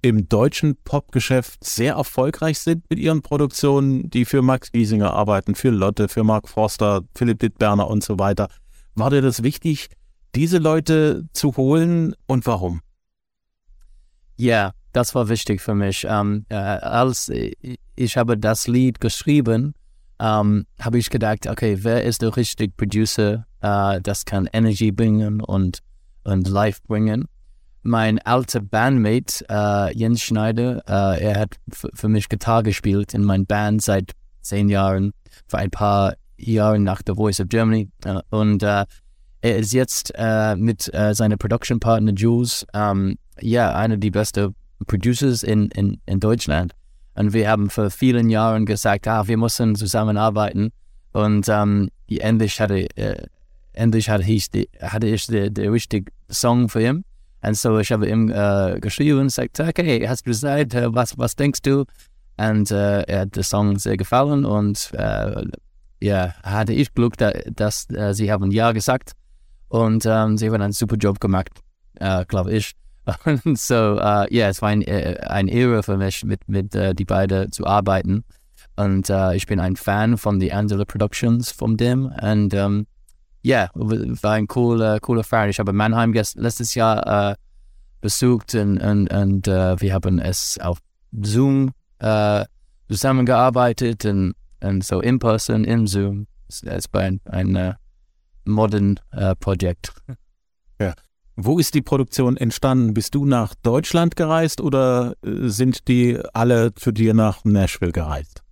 im 0.00 0.28
deutschen 0.28 0.76
Popgeschäft 0.82 1.62
sehr 1.62 1.94
erfolgreich 1.94 2.58
sind 2.58 2.84
mit 2.90 2.98
ihren 2.98 3.22
Produktionen, 3.22 4.10
die 4.10 4.24
für 4.24 4.42
Max 4.42 4.72
Giesinger 4.72 5.12
arbeiten, 5.12 5.54
für 5.54 5.70
Lotte, 5.70 6.08
für 6.08 6.24
Mark 6.24 6.48
Forster, 6.48 7.02
Philipp 7.14 7.38
Dittberner 7.38 7.88
und 7.88 8.02
so 8.02 8.18
weiter. 8.18 8.48
War 8.96 9.10
dir 9.10 9.22
das 9.22 9.44
wichtig, 9.44 9.90
diese 10.34 10.58
Leute 10.58 11.24
zu 11.32 11.56
holen 11.56 12.14
und 12.26 12.46
warum? 12.46 12.80
Ja, 14.36 14.72
das 14.92 15.14
war 15.14 15.28
wichtig 15.28 15.60
für 15.60 15.74
mich. 15.74 16.06
Ähm, 16.08 16.46
äh, 16.48 16.54
als 16.54 17.30
ich 17.94 18.16
habe 18.16 18.38
das 18.38 18.66
Lied 18.66 19.00
geschrieben, 19.00 19.74
ähm, 20.18 20.66
habe 20.80 20.98
ich 20.98 21.10
gedacht, 21.10 21.46
okay, 21.46 21.78
wer 21.82 22.04
ist 22.04 22.22
der 22.22 22.36
richtige 22.36 22.72
Producer, 22.76 23.46
äh, 23.60 24.00
das 24.00 24.24
kann 24.24 24.48
Energy 24.52 24.92
bringen 24.92 25.40
und, 25.40 25.80
und 26.24 26.48
Life 26.48 26.80
bringen. 26.86 27.26
Mein 27.82 28.20
alter 28.20 28.60
Bandmate, 28.60 29.44
äh, 29.48 29.96
Jens 29.96 30.22
Schneider, 30.22 30.82
äh, 30.86 31.24
er 31.24 31.40
hat 31.40 31.56
für 31.94 32.08
mich 32.08 32.28
Gitarre 32.28 32.62
gespielt 32.62 33.12
in 33.14 33.24
meiner 33.24 33.44
Band 33.44 33.82
seit 33.82 34.12
zehn 34.40 34.68
Jahren, 34.68 35.12
für 35.48 35.58
ein 35.58 35.70
paar 35.70 36.14
Jahre 36.36 36.78
nach 36.78 37.02
The 37.04 37.14
Voice 37.14 37.40
of 37.40 37.48
Germany. 37.48 37.88
Äh, 38.04 38.20
und 38.30 38.62
äh, 38.62 38.84
er 39.42 39.58
ist 39.58 39.72
jetzt 39.72 40.12
äh, 40.14 40.54
mit 40.54 40.92
äh, 40.94 41.14
seiner 41.14 41.36
Production 41.36 41.80
Partner 41.80 42.12
Jules, 42.12 42.64
ähm, 42.72 43.18
ja, 43.40 43.74
einer 43.74 43.96
der 43.96 44.10
besten 44.10 44.54
Producers 44.86 45.42
in, 45.42 45.68
in, 45.72 46.00
in 46.06 46.20
Deutschland. 46.20 46.72
Und 47.14 47.32
wir 47.32 47.50
haben 47.50 47.68
vor 47.68 47.90
vielen 47.90 48.30
Jahren 48.30 48.66
gesagt, 48.66 49.06
ah, 49.08 49.26
wir 49.26 49.36
müssen 49.36 49.74
zusammenarbeiten. 49.74 50.70
Und 51.12 51.48
ähm, 51.48 51.90
endlich 52.08 52.60
hatte, 52.60 52.86
äh, 52.96 53.26
endlich 53.72 54.08
hatte 54.08 54.30
ich, 54.30 54.48
die, 54.50 54.68
hatte 54.80 55.08
ich 55.08 55.26
den 55.26 55.54
richtigen 55.56 56.06
Song 56.30 56.68
für 56.68 56.82
ihn. 56.82 57.04
Und 57.42 57.56
so 57.56 57.78
ich 57.80 57.90
habe 57.90 58.08
ihm 58.08 58.30
äh, 58.30 58.78
geschrieben 58.80 59.18
und 59.18 59.30
sagte, 59.30 59.64
okay, 59.64 60.08
hast 60.08 60.24
du 60.24 60.32
Zeit, 60.32 60.72
äh, 60.74 60.94
was, 60.94 61.18
was 61.18 61.34
denkst 61.34 61.62
du? 61.62 61.84
Und 62.36 62.70
äh, 62.70 63.02
er 63.02 63.20
hat 63.22 63.34
der 63.34 63.42
Song 63.42 63.76
sehr 63.78 63.96
gefallen 63.96 64.44
und 64.44 64.90
äh, 64.94 65.44
ja, 66.00 66.34
hatte 66.44 66.72
ich 66.72 66.94
Glück, 66.94 67.16
da, 67.16 67.32
dass 67.54 67.90
äh, 67.90 68.14
sie 68.14 68.30
haben 68.30 68.50
Ja 68.52 68.72
gesagt 68.72 69.12
und 69.72 70.04
ähm, 70.04 70.36
sie 70.36 70.46
haben 70.46 70.60
einen 70.60 70.72
super 70.72 70.96
Job 70.96 71.18
gemacht, 71.18 71.48
äh, 71.98 72.26
glaube 72.26 72.52
ich. 72.52 72.72
Und 73.24 73.58
so, 73.58 73.74
ja, 73.74 74.26
yeah, 74.30 74.48
es 74.50 74.62
war 74.62 74.68
ein, 74.68 74.86
ein 74.86 75.48
Ehre 75.48 75.82
für 75.82 75.96
mich, 75.96 76.24
mit, 76.24 76.46
mit 76.46 76.72
die 76.74 77.04
beiden 77.04 77.50
zu 77.50 77.66
arbeiten. 77.66 78.22
Und 78.76 79.10
ich 79.34 79.46
bin 79.46 79.58
ein 79.58 79.74
Fan 79.74 80.18
von 80.18 80.38
The 80.38 80.52
Angela 80.52 80.84
Productions 80.84 81.50
von 81.50 81.76
dem. 81.76 82.12
Und 82.22 82.54
um, 82.54 82.86
ja, 83.42 83.70
war 83.74 84.32
ein 84.34 84.46
cooler, 84.46 85.00
cooler 85.00 85.24
Fahrt. 85.24 85.50
Ich 85.50 85.58
habe 85.58 85.72
Mannheim 85.72 86.12
letztes 86.12 86.74
Jahr 86.74 87.32
äh, 87.32 87.34
besucht 88.00 88.54
und, 88.54 88.78
und, 88.78 89.08
und 89.08 89.48
äh, 89.48 89.80
wir 89.80 89.94
haben 89.94 90.18
es 90.18 90.58
auf 90.60 90.78
Zoom 91.22 91.72
äh, 91.98 92.44
zusammengearbeitet 92.88 94.04
und, 94.04 94.34
und 94.62 94.84
so 94.84 95.00
in 95.00 95.18
person, 95.18 95.64
in 95.64 95.86
Zoom. 95.86 96.26
Es 96.48 96.84
war 96.92 97.00
ein, 97.00 97.20
ein 97.24 97.74
modern 98.44 98.98
uh, 99.14 99.34
Projekt. 99.38 99.92
Ja. 100.80 100.94
Wo 101.36 101.58
ist 101.58 101.74
die 101.74 101.82
Produktion 101.82 102.36
entstanden? 102.36 102.92
Bist 102.92 103.14
du 103.14 103.24
nach 103.24 103.54
Deutschland 103.62 104.16
gereist 104.16 104.60
oder 104.60 105.14
äh, 105.24 105.48
sind 105.48 105.88
die 105.88 106.18
alle 106.34 106.74
zu 106.74 106.92
dir 106.92 107.14
nach 107.14 107.44
Nashville 107.44 107.92
gereist? 107.92 108.42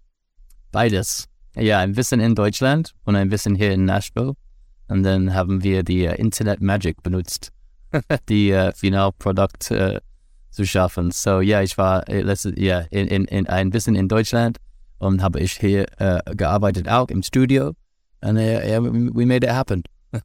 Beides. 0.72 1.26
Ja, 1.56 1.80
ein 1.80 1.92
bisschen 1.92 2.20
in 2.20 2.34
Deutschland 2.34 2.92
und 3.04 3.16
ein 3.16 3.28
bisschen 3.28 3.54
hier 3.54 3.72
in 3.72 3.84
Nashville. 3.84 4.34
Und 4.88 5.02
dann 5.02 5.34
haben 5.34 5.62
wir 5.62 5.82
die 5.82 6.06
uh, 6.06 6.12
Internet 6.12 6.62
Magic 6.62 7.02
benutzt, 7.02 7.52
die 8.28 8.52
uh, 8.52 8.70
Finalprodukt 8.74 9.70
uh, 9.70 9.98
zu 10.50 10.64
schaffen. 10.64 11.10
So 11.10 11.40
ja, 11.40 11.60
ich 11.62 11.76
war 11.76 12.04
letztes 12.08 12.54
Jahr 12.56 12.86
in, 12.90 13.06
in, 13.08 13.24
in 13.26 13.46
ein 13.46 13.70
bisschen 13.70 13.94
in 13.94 14.08
Deutschland 14.08 14.56
und 14.98 15.22
habe 15.22 15.40
ich 15.40 15.52
hier 15.52 15.86
gearbeitet 16.34 16.88
auch 16.88 17.08
im 17.08 17.22
Studio. 17.22 17.72
Und 18.22 18.36
yeah, 18.36 18.82
we 18.82 19.26
made 19.26 19.46
it 19.46 19.52
happen. 19.52 19.82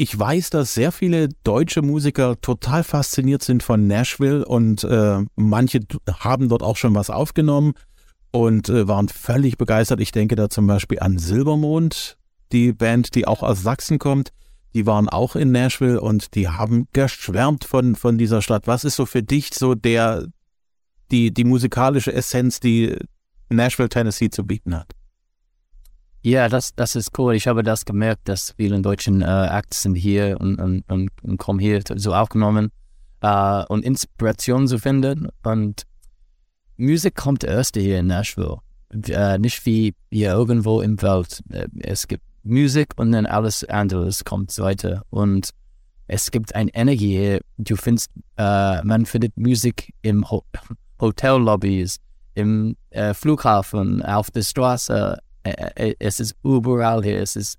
Ich 0.00 0.16
weiß, 0.16 0.50
dass 0.50 0.74
sehr 0.74 0.92
viele 0.92 1.28
deutsche 1.42 1.82
Musiker 1.82 2.40
total 2.40 2.84
fasziniert 2.84 3.42
sind 3.42 3.64
von 3.64 3.88
Nashville 3.88 4.44
und 4.44 4.84
äh, 4.84 5.24
manche 5.34 5.80
haben 6.20 6.48
dort 6.48 6.62
auch 6.62 6.76
schon 6.76 6.94
was 6.94 7.10
aufgenommen 7.10 7.72
und 8.30 8.68
äh, 8.68 8.86
waren 8.86 9.08
völlig 9.08 9.58
begeistert. 9.58 10.00
Ich 10.00 10.12
denke 10.12 10.36
da 10.36 10.48
zum 10.50 10.68
Beispiel 10.68 11.00
an 11.00 11.18
Silbermond, 11.18 12.16
die 12.52 12.72
Band, 12.72 13.16
die 13.16 13.26
auch 13.26 13.42
aus 13.42 13.62
Sachsen 13.62 13.98
kommt, 13.98 14.30
die 14.74 14.86
waren 14.86 15.08
auch 15.08 15.34
in 15.34 15.50
Nashville 15.50 16.00
und 16.00 16.34
die 16.34 16.48
haben 16.48 16.86
geschwärmt 16.92 17.64
von, 17.64 17.96
von 17.96 18.18
dieser 18.18 18.42
Stadt. 18.42 18.66
Was 18.66 18.84
ist 18.84 18.96
so 18.96 19.06
für 19.06 19.22
dich 19.22 19.54
so 19.54 19.74
der, 19.74 20.26
die, 21.10 21.32
die 21.32 21.44
musikalische 21.44 22.12
Essenz, 22.12 22.60
die 22.60 22.96
Nashville, 23.48 23.88
Tennessee 23.88 24.30
zu 24.30 24.46
bieten 24.46 24.76
hat? 24.76 24.92
Ja, 26.22 26.48
das, 26.48 26.74
das 26.74 26.96
ist 26.96 27.16
cool. 27.18 27.34
Ich 27.34 27.46
habe 27.46 27.62
das 27.62 27.84
gemerkt, 27.84 28.28
dass 28.28 28.52
viele 28.56 28.80
deutschen 28.80 29.22
äh, 29.22 29.46
Acts 29.46 29.82
sind 29.82 29.94
hier 29.94 30.36
und, 30.40 30.60
und, 30.60 30.82
und, 30.88 31.10
und 31.22 31.36
kommen 31.38 31.60
hier 31.60 31.80
so 31.94 32.14
aufgenommen 32.14 32.70
äh, 33.20 33.64
und 33.66 33.84
Inspiration 33.84 34.66
zu 34.66 34.78
finden. 34.78 35.28
Und 35.44 35.84
Musik 36.76 37.14
kommt 37.14 37.44
erst 37.44 37.76
hier 37.76 38.00
in 38.00 38.08
Nashville. 38.08 38.58
Äh, 39.08 39.38
nicht 39.38 39.64
wie 39.66 39.94
hier 40.10 40.32
irgendwo 40.32 40.80
im 40.80 41.00
Welt. 41.02 41.42
Äh, 41.50 41.68
es 41.80 42.08
gibt 42.08 42.24
Musik 42.42 42.94
und 42.96 43.12
dann 43.12 43.26
alles 43.26 43.64
andere 43.64 44.10
kommt 44.24 44.56
weiter. 44.58 45.02
Und 45.10 45.50
es 46.08 46.30
gibt 46.30 46.54
eine 46.54 46.74
Energie 46.74 47.16
hier. 47.16 47.40
Du 47.58 47.76
findest, 47.76 48.10
äh, 48.36 48.82
man 48.82 49.06
findet 49.06 49.36
Musik 49.36 49.92
im 50.02 50.28
Ho 50.30 50.44
Hotellobbys, 51.00 51.98
im 52.34 52.76
äh, 52.90 53.14
Flughafen, 53.14 54.02
auf 54.02 54.30
der 54.32 54.42
Straße. 54.42 55.18
Es 55.98 56.20
ist 56.20 56.36
überall 56.42 57.02
hier. 57.02 57.20
Es 57.20 57.36
ist 57.36 57.58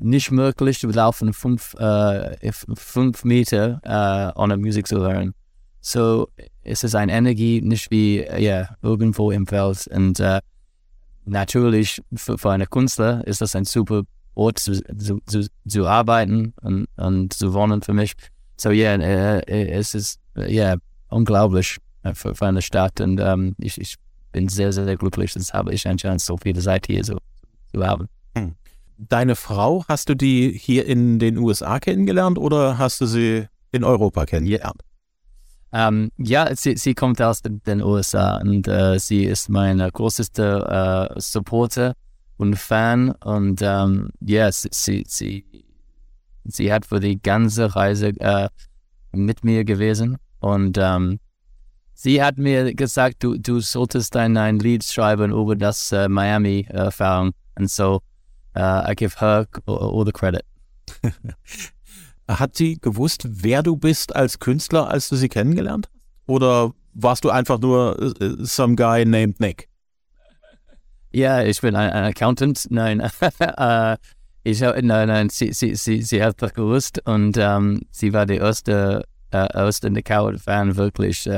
nicht 0.00 0.30
möglich, 0.30 0.82
wir 0.82 0.92
laufen 0.92 1.32
fünf, 1.32 1.74
äh, 1.74 2.52
fünf 2.74 3.24
Meter 3.24 3.80
äh, 3.84 4.40
ohne 4.40 4.56
Musik 4.56 4.86
zu 4.86 4.98
hören. 4.98 5.34
So, 5.80 6.28
es 6.62 6.84
ist 6.84 6.94
eine 6.94 7.12
Energie, 7.12 7.60
nicht 7.60 7.90
wie 7.90 8.24
ja, 8.38 8.76
irgendwo 8.82 9.30
im 9.30 9.46
Feld. 9.46 9.88
Und 9.88 10.20
uh, 10.20 10.38
natürlich 11.24 12.00
für, 12.14 12.38
für 12.38 12.50
einen 12.50 12.70
Künstler 12.70 13.26
ist 13.26 13.40
das 13.40 13.56
ein 13.56 13.64
super 13.64 14.02
Ort 14.34 14.60
zu, 14.60 14.80
zu, 14.80 15.18
zu, 15.26 15.46
zu 15.66 15.86
arbeiten 15.86 16.54
und, 16.62 16.86
und, 16.96 17.32
zu 17.32 17.52
wohnen 17.52 17.82
für 17.82 17.92
mich. 17.92 18.12
So 18.56 18.70
ja, 18.70 18.96
yeah, 18.96 19.38
äh, 19.40 19.70
es 19.72 19.94
ist 19.94 20.20
ja 20.36 20.46
yeah, 20.46 20.76
unglaublich 21.08 21.78
für, 22.14 22.34
für, 22.34 22.46
eine 22.46 22.62
Stadt 22.62 23.00
und 23.00 23.18
ähm, 23.20 23.54
ich, 23.58 23.80
ich, 23.80 23.96
bin 24.32 24.48
sehr, 24.48 24.72
sehr 24.72 24.96
glücklich, 24.96 25.32
dass 25.34 25.52
habe 25.52 25.72
ich 25.72 25.86
anscheinend 25.86 26.20
so 26.20 26.36
viele 26.36 26.60
Zeit 26.60 26.86
hier 26.86 27.04
so 27.04 27.18
zu 27.72 27.86
haben. 27.86 28.08
Hm. 28.36 28.54
Deine 28.96 29.36
Frau, 29.36 29.84
hast 29.88 30.08
du 30.08 30.14
die 30.14 30.52
hier 30.52 30.86
in 30.86 31.18
den 31.18 31.38
USA 31.38 31.78
kennengelernt 31.78 32.38
oder 32.38 32.78
hast 32.78 33.00
du 33.00 33.06
sie 33.06 33.46
in 33.70 33.84
Europa 33.84 34.26
kennengelernt? 34.26 34.82
Ähm, 35.72 36.10
ja, 36.18 36.54
sie, 36.54 36.76
sie 36.76 36.94
kommt 36.94 37.20
aus 37.22 37.40
den 37.42 37.82
USA 37.82 38.36
und 38.36 38.68
äh, 38.68 38.98
sie 38.98 39.24
ist 39.24 39.48
mein 39.48 39.78
größter 39.78 41.10
äh, 41.16 41.20
Supporter 41.20 41.94
und 42.36 42.56
Fan 42.56 43.12
und 43.24 43.60
ähm, 43.62 44.10
ja, 44.20 44.52
sie, 44.52 44.68
sie, 44.72 45.04
sie, 45.08 45.46
sie 46.44 46.72
hat 46.72 46.84
für 46.84 47.00
die 47.00 47.20
ganze 47.20 47.74
Reise 47.74 48.08
äh, 48.20 48.48
mit 49.12 49.44
mir 49.44 49.64
gewesen 49.64 50.18
und 50.40 50.76
ähm, 50.78 51.18
sie 52.02 52.20
hat 52.20 52.36
mir 52.36 52.74
gesagt, 52.74 53.22
du, 53.22 53.38
du 53.38 53.60
solltest 53.60 54.16
ein, 54.16 54.36
ein 54.36 54.58
Lied 54.58 54.82
schreiben 54.82 55.30
über 55.30 55.54
das 55.54 55.92
äh, 55.92 56.08
Miami-Erfahrung 56.08 57.30
und 57.56 57.70
so 57.70 58.00
uh, 58.56 58.90
I 58.90 58.94
give 58.96 59.20
her 59.20 59.46
all 59.66 60.04
the 60.04 60.12
credit. 60.12 60.44
Hat 62.28 62.56
sie 62.56 62.78
gewusst, 62.78 63.22
wer 63.28 63.62
du 63.62 63.76
bist 63.76 64.16
als 64.16 64.38
Künstler, 64.38 64.88
als 64.88 65.08
du 65.08 65.16
sie 65.16 65.28
kennengelernt 65.28 65.86
hast? 65.86 66.02
Oder 66.26 66.72
warst 66.94 67.24
du 67.24 67.30
einfach 67.30 67.60
nur 67.60 67.96
uh, 68.00 68.44
some 68.44 68.74
guy 68.74 69.04
named 69.04 69.38
Nick? 69.38 69.68
Ja, 71.12 71.42
ich 71.42 71.60
bin 71.60 71.76
ein, 71.76 71.90
ein 71.90 72.04
Accountant. 72.04 72.66
Nein, 72.70 73.00
uh, 73.00 73.96
ich 74.42 74.60
nein, 74.60 75.08
nein, 75.08 75.28
sie, 75.28 75.52
sie, 75.52 75.76
sie, 75.76 76.02
sie 76.02 76.22
hat 76.22 76.42
das 76.42 76.52
gewusst 76.52 77.00
und 77.06 77.36
um, 77.36 77.42
ähm, 77.42 77.82
sie 77.92 78.12
war 78.12 78.26
die 78.26 78.38
erste, 78.38 79.04
uh, 79.32 79.46
erste 79.54 79.88
Nick 79.90 80.10
Howard-Fan 80.10 80.74
wirklich 80.76 81.28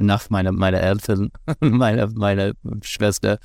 nach 0.00 0.30
meiner, 0.30 0.52
meiner 0.52 0.80
Eltern, 0.80 1.30
meiner, 1.60 2.08
meiner 2.12 2.52
Schwester. 2.82 3.38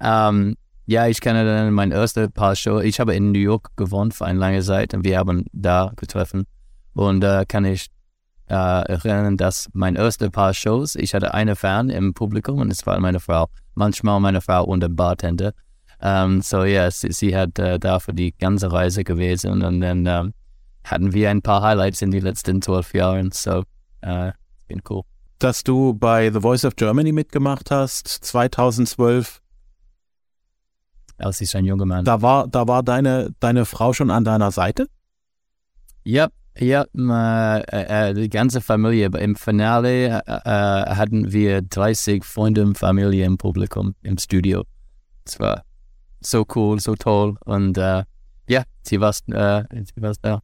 Ähm, 0.00 0.56
ja, 0.86 1.06
ich 1.06 1.20
kenne 1.20 1.44
dann 1.44 1.72
mein 1.74 1.92
erstes 1.92 2.30
paar 2.30 2.56
Show. 2.56 2.80
Ich 2.80 2.98
habe 2.98 3.14
in 3.14 3.32
New 3.32 3.38
York 3.38 3.76
gewohnt 3.76 4.14
für 4.14 4.24
eine 4.24 4.38
lange 4.38 4.62
Zeit 4.62 4.94
und 4.94 5.04
wir 5.04 5.18
haben 5.18 5.44
da 5.52 5.92
getroffen. 5.96 6.46
Und 6.94 7.20
da 7.20 7.42
äh, 7.42 7.46
kann 7.46 7.64
ich 7.64 7.88
äh, 8.48 8.54
erinnern, 8.54 9.36
dass 9.36 9.68
mein 9.74 9.96
erste 9.96 10.30
paar 10.30 10.54
Shows, 10.54 10.94
ich 10.94 11.14
hatte 11.14 11.34
eine 11.34 11.56
Fan 11.56 11.90
im 11.90 12.14
Publikum 12.14 12.60
und 12.60 12.72
es 12.72 12.86
war 12.86 12.98
meine 13.00 13.20
Frau. 13.20 13.48
Manchmal 13.74 14.18
meine 14.20 14.40
Frau 14.40 14.64
und 14.64 14.80
der 14.80 14.88
Bartender. 14.88 15.52
Um, 16.00 16.08
ähm, 16.08 16.42
so 16.42 16.58
ja, 16.58 16.82
yeah, 16.82 16.90
sie, 16.92 17.10
sie, 17.10 17.36
hat 17.36 17.58
äh, 17.58 17.78
da 17.78 17.98
für 17.98 18.14
die 18.14 18.32
ganze 18.32 18.70
Reise 18.70 19.02
gewesen 19.02 19.50
und 19.50 19.80
dann 19.80 20.06
ähm, 20.06 20.32
hatten 20.84 21.12
wir 21.12 21.28
ein 21.28 21.42
paar 21.42 21.60
Highlights 21.60 22.02
in 22.02 22.12
den 22.12 22.22
letzten 22.22 22.62
zwölf 22.62 22.94
Jahren. 22.94 23.30
So, 23.32 23.64
äh, 24.02 24.30
bin 24.68 24.80
cool. 24.88 25.02
Dass 25.38 25.62
du 25.62 25.94
bei 25.94 26.32
The 26.32 26.40
Voice 26.40 26.64
of 26.64 26.74
Germany 26.76 27.12
mitgemacht 27.12 27.70
hast, 27.70 28.08
2012, 28.08 29.40
als 31.18 31.40
ich 31.40 31.56
ein 31.56 31.64
junger 31.64 31.86
Mann. 31.86 32.04
Da 32.04 32.22
war, 32.22 32.48
da 32.48 32.66
war 32.66 32.82
deine, 32.82 33.34
deine 33.40 33.64
Frau 33.64 33.92
schon 33.92 34.10
an 34.10 34.24
deiner 34.24 34.50
Seite? 34.50 34.88
Ja, 36.04 36.28
ja, 36.58 36.86
äh, 36.96 38.10
äh, 38.10 38.14
die 38.14 38.28
ganze 38.28 38.60
Familie. 38.60 39.10
Im 39.18 39.36
Finale 39.36 40.22
äh, 40.26 40.40
äh 40.44 40.94
hatten 40.96 41.30
wir 41.32 41.62
30 41.62 42.24
Freunde 42.24 42.64
und 42.64 42.76
Familie 42.76 43.24
im 43.24 43.38
Publikum, 43.38 43.94
im 44.02 44.18
Studio. 44.18 44.64
Es 45.24 45.38
war 45.38 45.62
so 46.20 46.44
cool, 46.54 46.80
so 46.80 46.94
toll. 46.94 47.36
Und 47.44 47.78
äh, 47.78 48.02
ja, 48.48 48.64
sie 48.82 49.00
war, 49.00 49.10
äh, 49.10 49.64
sie 49.84 50.02
war 50.02 50.14
da. 50.20 50.40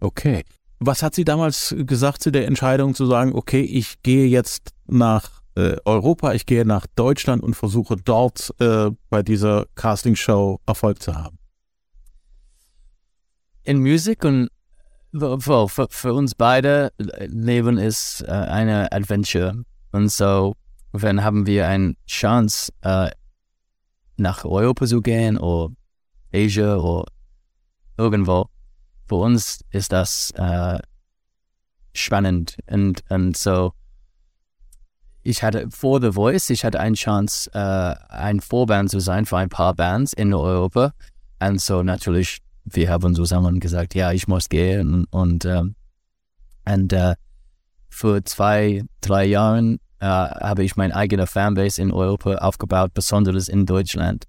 Okay. 0.00 0.44
Was 0.80 1.02
hat 1.02 1.14
sie 1.14 1.24
damals 1.24 1.74
gesagt 1.78 2.22
zu 2.22 2.30
der 2.30 2.46
Entscheidung 2.46 2.94
zu 2.94 3.06
sagen, 3.06 3.32
okay, 3.34 3.62
ich 3.62 4.02
gehe 4.02 4.26
jetzt 4.26 4.70
nach 4.86 5.42
äh, 5.54 5.76
Europa, 5.84 6.32
ich 6.32 6.46
gehe 6.46 6.64
nach 6.64 6.86
Deutschland 6.94 7.42
und 7.42 7.54
versuche 7.54 7.96
dort 7.96 8.52
äh, 8.58 8.90
bei 9.08 9.22
dieser 9.22 9.66
Castingshow 9.76 10.60
Erfolg 10.66 11.00
zu 11.00 11.14
haben? 11.14 11.38
In 13.62 13.80
Musik 13.80 14.24
und 14.24 14.48
für, 15.12 15.68
für, 15.68 15.86
für 15.90 16.12
uns 16.12 16.34
beide 16.34 16.92
Leben 16.98 17.78
ist 17.78 18.22
äh, 18.26 18.30
eine 18.30 18.90
Adventure. 18.92 19.64
Und 19.92 20.10
so, 20.10 20.54
wenn 20.92 21.22
haben 21.22 21.46
wir 21.46 21.68
eine 21.68 21.94
Chance, 22.06 22.72
äh, 22.82 23.10
nach 24.16 24.44
Europa 24.44 24.86
zu 24.86 25.00
gehen 25.00 25.38
oder 25.38 25.72
Asia 26.32 26.76
oder 26.76 27.06
irgendwo, 27.96 28.48
für 29.06 29.16
uns 29.16 29.60
ist 29.70 29.92
das 29.92 30.30
äh, 30.32 30.78
spannend. 31.92 32.56
Und, 32.66 33.02
und 33.08 33.36
so, 33.36 33.72
ich 35.22 35.42
hatte 35.42 35.70
vor 35.70 36.00
The 36.00 36.12
Voice, 36.12 36.50
ich 36.50 36.64
hatte 36.64 36.80
eine 36.80 36.96
Chance, 36.96 37.50
äh, 37.54 37.94
ein 38.12 38.40
Vorband 38.40 38.90
zu 38.90 39.00
sein 39.00 39.26
für 39.26 39.38
ein 39.38 39.48
paar 39.48 39.74
Bands 39.74 40.12
in 40.12 40.34
Europa. 40.34 40.92
Und 41.40 41.60
so 41.60 41.82
natürlich, 41.82 42.38
wir 42.64 42.90
haben 42.90 43.14
zusammen 43.14 43.60
gesagt, 43.60 43.94
ja, 43.94 44.12
ich 44.12 44.28
muss 44.28 44.48
gehen. 44.48 45.06
Und, 45.10 45.44
ähm, 45.44 45.74
und 46.66 46.92
äh, 46.92 47.14
für 47.88 48.24
zwei, 48.24 48.82
drei 49.00 49.24
Jahre 49.24 49.78
äh, 50.00 50.06
habe 50.06 50.64
ich 50.64 50.76
meine 50.76 50.94
eigene 50.94 51.26
Fanbase 51.26 51.80
in 51.80 51.92
Europa 51.92 52.36
aufgebaut, 52.36 52.92
besonders 52.92 53.48
in 53.48 53.66
Deutschland. 53.66 54.24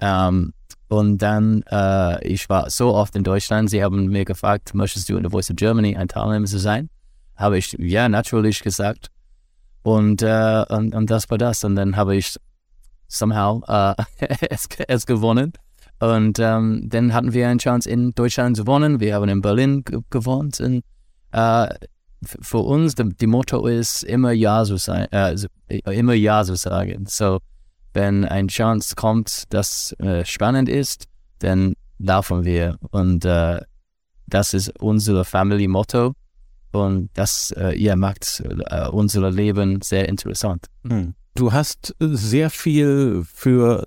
Ähm, 0.00 0.52
und 0.88 1.18
dann, 1.18 1.62
äh, 1.70 2.26
ich 2.26 2.48
war 2.48 2.70
so 2.70 2.94
oft 2.94 3.16
in 3.16 3.24
Deutschland, 3.24 3.70
sie 3.70 3.82
haben 3.82 4.06
mir 4.06 4.24
gefragt, 4.24 4.74
möchtest 4.74 5.08
du 5.08 5.16
in 5.16 5.24
The 5.24 5.30
Voice 5.30 5.50
of 5.50 5.56
Germany 5.56 5.96
ein 5.96 6.08
Teilnehmer 6.08 6.46
sein? 6.46 6.90
Habe 7.34 7.58
ich 7.58 7.76
ja 7.78 8.08
natürlich 8.08 8.62
gesagt. 8.62 9.08
Und, 9.82 10.22
äh, 10.22 10.64
und, 10.68 10.94
und 10.94 11.10
das 11.10 11.28
war 11.30 11.38
das. 11.38 11.64
Und 11.64 11.76
dann 11.76 11.96
habe 11.96 12.16
ich 12.16 12.36
somehow 13.08 13.62
äh, 13.66 13.94
es, 14.50 14.68
es 14.86 15.06
gewonnen. 15.06 15.52
Und 15.98 16.38
ähm, 16.38 16.88
dann 16.88 17.12
hatten 17.14 17.32
wir 17.32 17.48
eine 17.48 17.58
Chance 17.58 17.88
in 17.88 18.12
Deutschland 18.12 18.56
zu 18.56 18.66
wohnen. 18.66 19.00
Wir 19.00 19.14
haben 19.14 19.28
in 19.28 19.40
Berlin 19.40 19.84
gewohnt. 20.10 20.60
Und 20.60 20.82
äh, 21.32 21.68
für 22.22 22.58
uns, 22.58 22.94
die, 22.94 23.08
die, 23.08 23.26
Motto 23.26 23.66
ist 23.66 24.02
immer 24.02 24.32
Ja 24.32 24.64
zu 24.64 24.76
sein, 24.76 25.10
äh, 25.10 25.36
immer 25.68 26.14
Ja 26.14 26.44
zu 26.44 26.54
sagen. 26.54 27.06
So, 27.08 27.40
wenn 27.96 28.26
eine 28.26 28.48
Chance 28.48 28.94
kommt, 28.94 29.44
das 29.48 29.92
äh, 29.98 30.22
spannend 30.26 30.68
ist, 30.68 31.06
dann 31.38 31.72
laufen 31.98 32.44
wir. 32.44 32.76
Und 32.90 33.24
äh, 33.24 33.58
das 34.26 34.52
ist 34.52 34.78
unser 34.80 35.24
Family 35.24 35.66
Motto. 35.66 36.12
Und 36.72 37.08
das 37.14 37.54
äh, 37.56 37.74
ja, 37.80 37.96
macht 37.96 38.42
äh, 38.66 38.88
unser 38.88 39.30
Leben 39.30 39.80
sehr 39.80 40.10
interessant. 40.10 40.66
Hm. 40.86 41.14
Du 41.34 41.54
hast 41.54 41.96
äh, 41.98 42.08
sehr 42.08 42.50
viel 42.50 43.24
für 43.32 43.86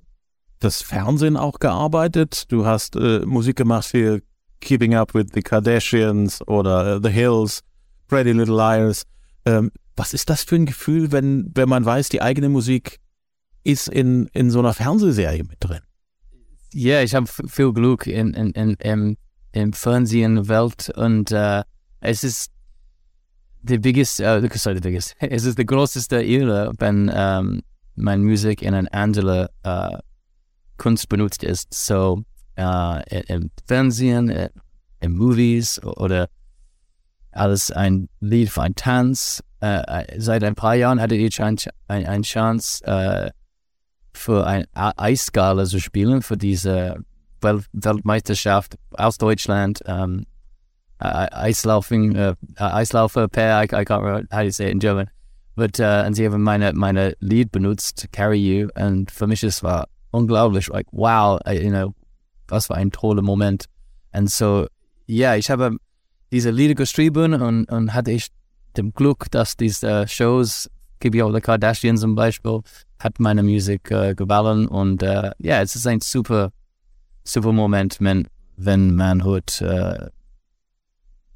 das 0.58 0.82
Fernsehen 0.82 1.38
auch 1.38 1.60
gearbeitet. 1.60 2.52
Du 2.52 2.66
hast 2.66 2.96
äh, 2.96 3.20
Musik 3.20 3.58
gemacht 3.58 3.86
für 3.86 4.22
Keeping 4.60 4.96
Up 4.96 5.14
with 5.14 5.28
the 5.36 5.42
Kardashians 5.44 6.46
oder 6.48 6.98
uh, 6.98 7.00
The 7.02 7.10
Hills, 7.10 7.62
Pretty 8.08 8.32
Little 8.32 8.56
Liars. 8.56 9.04
Ähm, 9.46 9.72
was 9.96 10.16
ist 10.16 10.32
das 10.32 10.44
für 10.44 10.56
ein 10.56 10.66
Gefühl, 10.66 11.12
wenn, 11.12 11.52
wenn 11.54 11.70
man 11.70 11.86
weiß, 11.86 12.10
die 12.10 12.24
eigene 12.24 12.50
Musik 12.50 13.00
ist 13.64 13.88
in, 13.88 14.28
in 14.34 14.50
so 14.50 14.60
einer 14.60 14.74
Fernsehserie 14.74 15.44
mit 15.44 15.58
drin? 15.60 15.82
Ja, 16.74 17.02
ich 17.02 17.16
habe 17.16 17.28
viel 17.28 17.74
Glück 17.74 18.06
in, 18.08 18.34
in, 18.34 18.52
in, 18.52 18.74
im, 18.76 19.18
im 19.52 19.74
Fernsehen 19.74 20.38
und 20.96 21.32
uh, 21.32 21.62
es 22.00 22.24
ist 22.24 22.52
the 23.64 23.78
biggest, 23.78 24.20
uh, 24.20 24.40
sorry, 24.54 24.76
the 24.76 24.82
biggest, 24.82 25.16
es 25.20 25.46
ist 25.46 25.58
die 25.58 25.66
größte 25.66 26.22
Ehre, 26.22 26.72
wenn 26.78 27.10
um, 27.10 27.62
meine 27.96 28.24
Musik 28.24 28.62
in 28.62 28.74
einer 28.74 28.94
anderen 28.94 29.48
uh, 29.66 29.98
Kunst 30.78 31.10
benutzt 31.10 31.44
ist. 31.44 31.74
So 31.74 32.24
uh, 32.60 33.00
im 33.28 33.50
Fernsehen, 33.66 34.50
in 35.00 35.18
Movies 35.18 35.82
oder 35.84 36.30
alles 37.32 37.72
ein 37.72 38.10
Lied 38.20 38.50
für 38.50 38.62
einen 38.62 38.76
Tanz. 38.76 39.44
Seit 39.62 40.44
ein 40.44 40.56
paar 40.56 40.76
Jahren 40.76 41.02
hatte 41.02 41.16
ich 41.16 41.42
eine 41.42 41.58
ein, 41.88 42.06
ein 42.06 42.22
Chance, 42.24 43.34
für 44.20 44.46
eine 44.46 44.66
Eisskala 44.74 45.66
zu 45.66 45.80
spielen, 45.80 46.22
für 46.22 46.38
diese 46.38 46.98
Welt 47.42 47.66
Weltmeisterschaft 47.74 48.78
aus 48.92 49.18
Deutschland. 49.18 49.82
Um, 49.88 50.26
Eislaufen, 51.00 52.14
äh, 52.16 52.36
Eislaufer 52.58 53.30
per, 53.30 53.64
I, 53.64 53.64
I 53.64 53.86
can't 53.86 54.04
remember 54.04 54.28
how 54.36 54.42
you 54.42 54.52
say 54.52 54.66
it 54.66 54.74
in 54.74 54.80
German. 54.80 55.10
But, 55.56 55.80
uh, 55.80 56.04
und 56.06 56.14
sie 56.16 56.26
haben 56.26 56.44
meine, 56.44 56.74
meine 56.74 57.16
Lied 57.20 57.52
benutzt, 57.52 58.08
Carry 58.12 58.38
You, 58.38 58.70
und 58.76 59.10
für 59.10 59.28
mich 59.28 59.44
es 59.44 59.64
war 59.64 59.88
unglaublich, 60.12 60.68
like, 60.68 60.88
wow, 60.92 61.40
you 61.50 61.70
know, 61.70 61.94
was 62.50 62.70
war 62.70 62.78
ein 62.78 62.92
toller 62.92 63.22
Moment. 63.22 63.66
Und 64.14 64.30
so, 64.30 64.68
ja, 65.06 65.30
yeah, 65.30 65.36
ich 65.38 65.50
habe 65.50 65.78
diese 66.32 66.52
Lieder 66.52 66.76
geschrieben 66.76 67.34
und, 67.34 67.66
und 67.72 67.94
hatte 67.94 68.12
ich 68.12 68.28
dem 68.78 68.94
Glück, 68.94 69.32
dass 69.32 69.56
diese 69.56 70.08
Shows, 70.08 70.70
Keep 71.00 71.16
Up 71.16 71.34
the 71.34 71.42
Kardashians 71.42 72.02
zum 72.02 72.16
Beispiel, 72.16 72.62
hat 73.00 73.20
meine 73.20 73.44
Musik 73.44 73.90
äh, 73.92 74.14
gewählt 74.16 74.70
und 74.70 75.02
ja, 75.02 75.30
uh, 75.30 75.32
yeah, 75.44 75.62
es 75.62 75.76
ist 75.76 75.88
ein 75.88 76.02
super, 76.02 76.52
super 77.24 77.52
Moment, 77.52 77.98
wenn, 78.00 78.28
wenn 78.58 78.96
man 78.96 79.24
hört, 79.24 79.62
äh, 79.62 80.10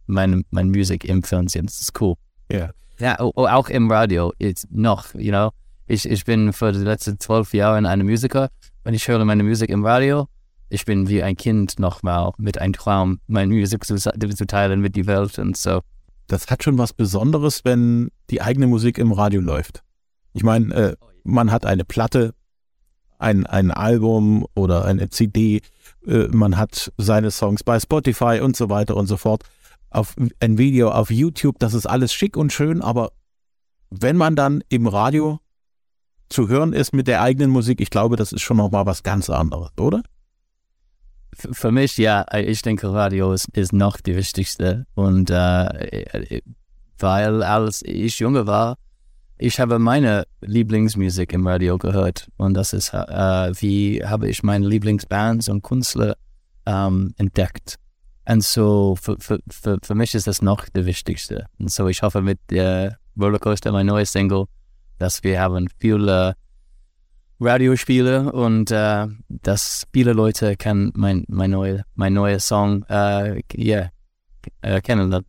meine, 0.08 0.44
meine 0.52 0.70
Musik 0.70 1.06
im 1.06 1.24
Fernsehen. 1.24 1.66
Das 1.66 1.80
ist 1.80 2.02
cool. 2.02 2.16
Ja. 2.52 2.72
Ja, 3.00 3.20
auch 3.20 3.70
im 3.70 3.90
Radio 3.92 4.34
ist 4.38 4.68
noch, 4.72 5.14
you 5.16 5.32
know. 5.32 5.50
Ich, 5.88 6.10
ich 6.10 6.24
bin 6.24 6.54
für 6.54 6.72
die 6.72 6.80
letzten 6.80 7.20
zwölf 7.20 7.54
Jahre 7.54 7.78
ein 7.88 8.06
Musiker. 8.06 8.50
Wenn 8.84 8.94
ich 8.94 9.08
höre 9.08 9.24
meine 9.26 9.44
Musik 9.44 9.70
im 9.70 9.86
Radio, 9.86 10.28
ich 10.70 10.86
bin 10.86 11.10
wie 11.10 11.22
ein 11.22 11.36
Kind 11.36 11.80
nochmal 11.80 12.32
mit 12.38 12.58
einem 12.60 12.74
Traum, 12.74 13.20
meine 13.28 13.54
Musik 13.54 13.84
zu, 13.84 13.96
zu 13.96 14.48
teilen 14.48 14.80
mit 14.80 14.96
der 14.96 15.06
Welt 15.08 15.38
und 15.40 15.58
so. 15.58 15.82
Das 16.28 16.48
hat 16.48 16.64
schon 16.64 16.78
was 16.78 16.94
Besonderes, 16.94 17.66
wenn 17.66 18.10
die 18.30 18.42
eigene 18.42 18.68
Musik 18.68 18.98
im 18.98 19.12
Radio 19.12 19.42
läuft. 19.42 19.84
Ich 20.34 20.44
meine, 20.44 20.74
äh, 20.74 20.96
man 21.24 21.52
hat 21.52 21.66
eine 21.66 21.86
Platte, 21.86 22.34
ein, 23.20 23.46
ein 23.46 23.72
Album 23.72 24.46
oder 24.56 24.86
eine 24.86 25.10
CD, 25.10 25.62
äh, 26.06 26.28
man 26.30 26.58
hat 26.58 26.92
seine 26.98 27.32
Songs 27.32 27.64
bei 27.64 27.80
Spotify 27.80 28.40
und 28.42 28.56
so 28.56 28.70
weiter 28.70 28.96
und 28.96 29.08
so 29.08 29.18
fort 29.18 29.44
auf 29.94 30.16
ein 30.40 30.58
Video 30.58 30.90
auf 30.92 31.12
YouTube, 31.12 31.60
das 31.60 31.74
ist 31.74 31.86
alles 31.86 32.14
schick 32.14 32.36
und 32.36 32.52
schön, 32.52 32.82
aber 32.82 33.12
wenn 33.92 34.18
man 34.18 34.36
dann 34.36 34.64
im 34.70 34.88
Radio 34.88 35.40
zu 36.30 36.48
hören 36.48 36.74
ist 36.74 36.94
mit 36.94 37.08
der 37.08 37.22
eigenen 37.22 37.52
Musik, 37.52 37.80
ich 37.80 37.92
glaube, 37.92 38.16
das 38.16 38.34
ist 38.34 38.42
schon 38.42 38.58
nochmal 38.58 38.88
was 38.88 39.04
ganz 39.04 39.30
anderes, 39.30 39.70
oder? 39.80 40.02
Für 41.36 41.72
mich, 41.72 41.98
ja, 41.98 42.26
ich 42.34 42.62
denke, 42.62 42.92
Radio 42.92 43.34
ist, 43.34 43.48
ist 43.58 43.74
noch 43.74 43.98
die 43.98 44.16
wichtigste. 44.16 44.86
Und 44.96 45.30
äh, 45.30 46.42
weil 47.00 47.44
als 47.44 47.82
ich 47.84 48.20
junge 48.20 48.48
war, 48.48 48.78
ich 49.38 49.60
habe 49.60 49.80
meine 49.80 50.26
Lieblingsmusik 50.42 51.34
im 51.34 51.46
Radio 51.48 51.78
gehört. 51.78 52.30
Und 52.38 52.54
das 52.54 52.74
ist, 52.74 52.94
äh, 52.94 53.52
wie 53.60 54.04
habe 54.06 54.30
ich 54.30 54.44
meine 54.44 54.68
Lieblingsbands 54.68 55.50
und 55.50 55.64
Künstler 55.64 56.16
ähm, 56.66 57.14
entdeckt. 57.18 57.76
Und 58.26 58.44
so 58.44 58.96
für, 58.96 59.18
für, 59.20 59.40
für, 59.50 59.80
für 59.84 59.96
mich 59.96 60.16
ist 60.16 60.28
das 60.28 60.42
noch 60.42 60.66
das 60.72 60.86
Wichtigste. 60.86 61.48
Und 61.60 61.72
so 61.72 61.88
ich 61.88 62.02
hoffe 62.02 62.22
mit 62.22 62.40
der 62.50 62.98
Rollercoaster, 63.20 63.72
mein 63.72 63.88
neues 63.88 64.12
Single, 64.12 64.46
dass 64.98 65.24
wir 65.24 65.42
haben 65.42 65.68
viele 65.78 66.36
Radiospiele 67.44 68.32
und 68.32 68.72
äh, 68.72 69.08
dass 69.30 69.86
viele 69.94 70.14
Leute 70.14 70.56
kann 70.56 70.92
mein 70.96 71.26
mein 71.28 71.52
neue 71.52 71.84
mein 71.96 72.14
neuer 72.14 72.40
Song 72.40 72.84
äh, 72.90 73.42
yeah, 73.56 73.90
äh, 74.62 74.82
kennenlernen. 74.82 75.28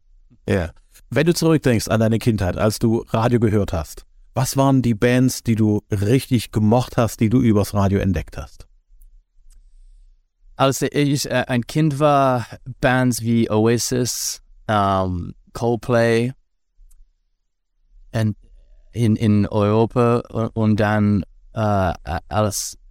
Ja. 0.49 0.55
Yeah. 0.55 0.73
Wenn 1.11 1.27
du 1.27 1.35
zurückdenkst 1.35 1.89
an 1.89 2.01
deine 2.01 2.19
Kindheit, 2.19 2.57
als 2.57 2.79
du 2.79 3.05
Radio 3.09 3.39
gehört 3.39 3.73
hast, 3.73 4.05
was 4.35 4.57
waren 4.57 4.83
die 4.83 4.95
Bands, 4.95 5.43
die 5.43 5.55
du 5.55 5.83
richtig 5.91 6.51
gemocht 6.51 6.97
hast, 6.97 7.21
die 7.21 7.31
du 7.31 7.41
übers 7.41 7.75
Radio 7.75 8.01
entdeckt 8.01 8.37
hast? 8.37 8.67
als 10.57 10.83
ich 10.83 11.31
äh, 11.31 11.45
ein 11.49 11.67
Kind 11.67 11.99
war, 11.99 12.47
Bands 12.81 13.23
wie 13.23 13.51
Oasis, 13.51 14.43
um, 14.69 15.35
Coldplay 15.53 16.33
in, 18.13 18.37
in, 18.93 19.17
in 19.17 19.47
Europa 19.47 20.19
und 20.55 20.81
dann 20.81 21.25
äh, 21.55 21.93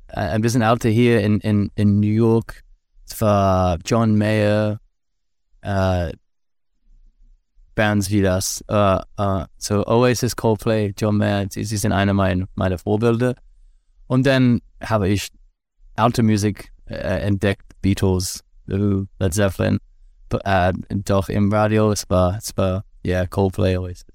äh, 0.08 0.20
ein 0.20 0.42
bisschen 0.42 0.62
älter 0.62 0.90
hier 0.90 1.22
in, 1.22 1.40
in, 1.40 1.72
in 1.76 2.00
New 2.00 2.08
York. 2.08 2.64
Es 3.08 3.20
war 3.22 3.78
John 3.86 4.18
Mayer, 4.18 4.80
äh, 5.62 6.14
Bands 7.76 8.10
wie 8.12 8.22
das. 8.22 8.64
Uh, 8.70 9.00
uh, 9.20 9.46
so 9.58 9.86
Oasis, 9.88 10.36
Coldplay, 10.36 10.94
John 10.98 11.18
Mayer, 11.18 11.48
sie, 11.50 11.64
sind 11.64 11.92
eine 11.92 12.14
meiner, 12.14 12.46
meiner 12.56 12.78
Vorbilder. 12.78 13.36
Und 14.08 14.26
dann 14.26 14.62
habe 14.82 15.10
ich 15.10 15.30
alte 15.96 16.24
Musik 16.24 16.72
äh, 16.86 17.22
entdeckt, 17.22 17.66
Beatles, 17.82 18.44
Led 18.68 19.34
Zeppelin. 19.34 19.80
Äh, 20.44 20.74
doch 20.90 21.30
im 21.30 21.52
Radio, 21.52 21.92
es 21.92 22.10
war, 22.10 22.38
es 22.38 22.56
war, 22.56 22.84
yeah, 23.06 23.26
Coldplay 23.28 23.78
Oasis. 23.78 24.06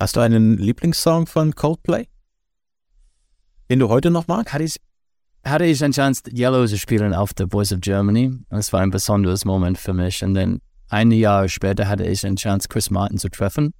Hast 0.00 0.16
du 0.16 0.20
einen 0.20 0.58
Lieblingssong 0.58 1.26
von 1.26 1.54
Coldplay? 1.54 2.08
Den 3.70 3.78
du 3.78 3.88
heute 3.88 4.10
noch 4.10 4.26
magst? 4.26 4.52
Hatte 4.52 4.64
ich, 4.64 4.76
hatte 5.44 5.64
ich 5.64 5.82
eine 5.82 5.94
Chance, 5.94 6.22
Yellow 6.30 6.66
zu 6.66 6.76
spielen 6.76 7.14
auf 7.14 7.30
The 7.36 7.46
Voice 7.50 7.72
of 7.72 7.80
Germany. 7.80 8.32
Das 8.50 8.72
war 8.72 8.80
ein 8.80 8.90
besonderes 8.90 9.44
Moment 9.44 9.78
für 9.78 9.94
mich. 9.94 10.22
Und 10.22 10.34
dann 10.34 10.60
ein 10.90 11.10
Jahr 11.10 11.48
später 11.48 11.88
hatte 11.88 12.04
ich 12.04 12.26
eine 12.26 12.36
Chance, 12.36 12.68
Chris 12.68 12.90
Martin 12.90 13.18
zu 13.18 13.28
treffen 13.30 13.72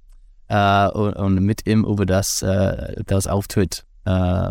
äh, 0.47 0.87
und, 0.89 1.13
und, 1.13 1.35
mit 1.35 1.67
ihm 1.67 1.85
über 1.85 2.05
das, 2.05 2.41
äh, 2.41 3.03
das 3.05 3.27
Auftritt 3.27 3.85
äh, 4.05 4.49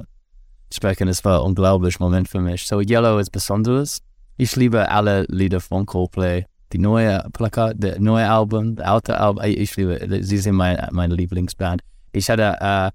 sprechen. 0.73 1.09
Es 1.09 1.25
war 1.25 1.41
ein 1.41 1.47
unglaublicher 1.47 2.03
Moment 2.03 2.29
für 2.29 2.41
mich. 2.41 2.67
So 2.67 2.81
Yellow 2.81 3.19
ist 3.19 3.31
besonders. 3.31 4.01
Ich 4.37 4.55
liebe 4.57 4.89
alle 4.89 5.25
Lieder 5.29 5.61
von 5.61 5.85
Coldplay. 5.87 6.47
die 6.73 6.79
neue 6.79 7.25
Plakat, 7.33 7.75
der 7.77 8.01
neue 8.01 8.29
Album, 8.29 8.77
der 8.77 8.91
alte 8.91 9.19
Album. 9.19 9.45
Ich 9.45 9.77
liebe, 9.77 10.23
sie 10.23 10.39
sind 10.39 10.55
mein, 10.55 10.89
meine 10.93 11.15
Lieblingsband. 11.15 11.83
Ich 12.13 12.31
hatte, 12.31 12.57
äh, 12.61 12.91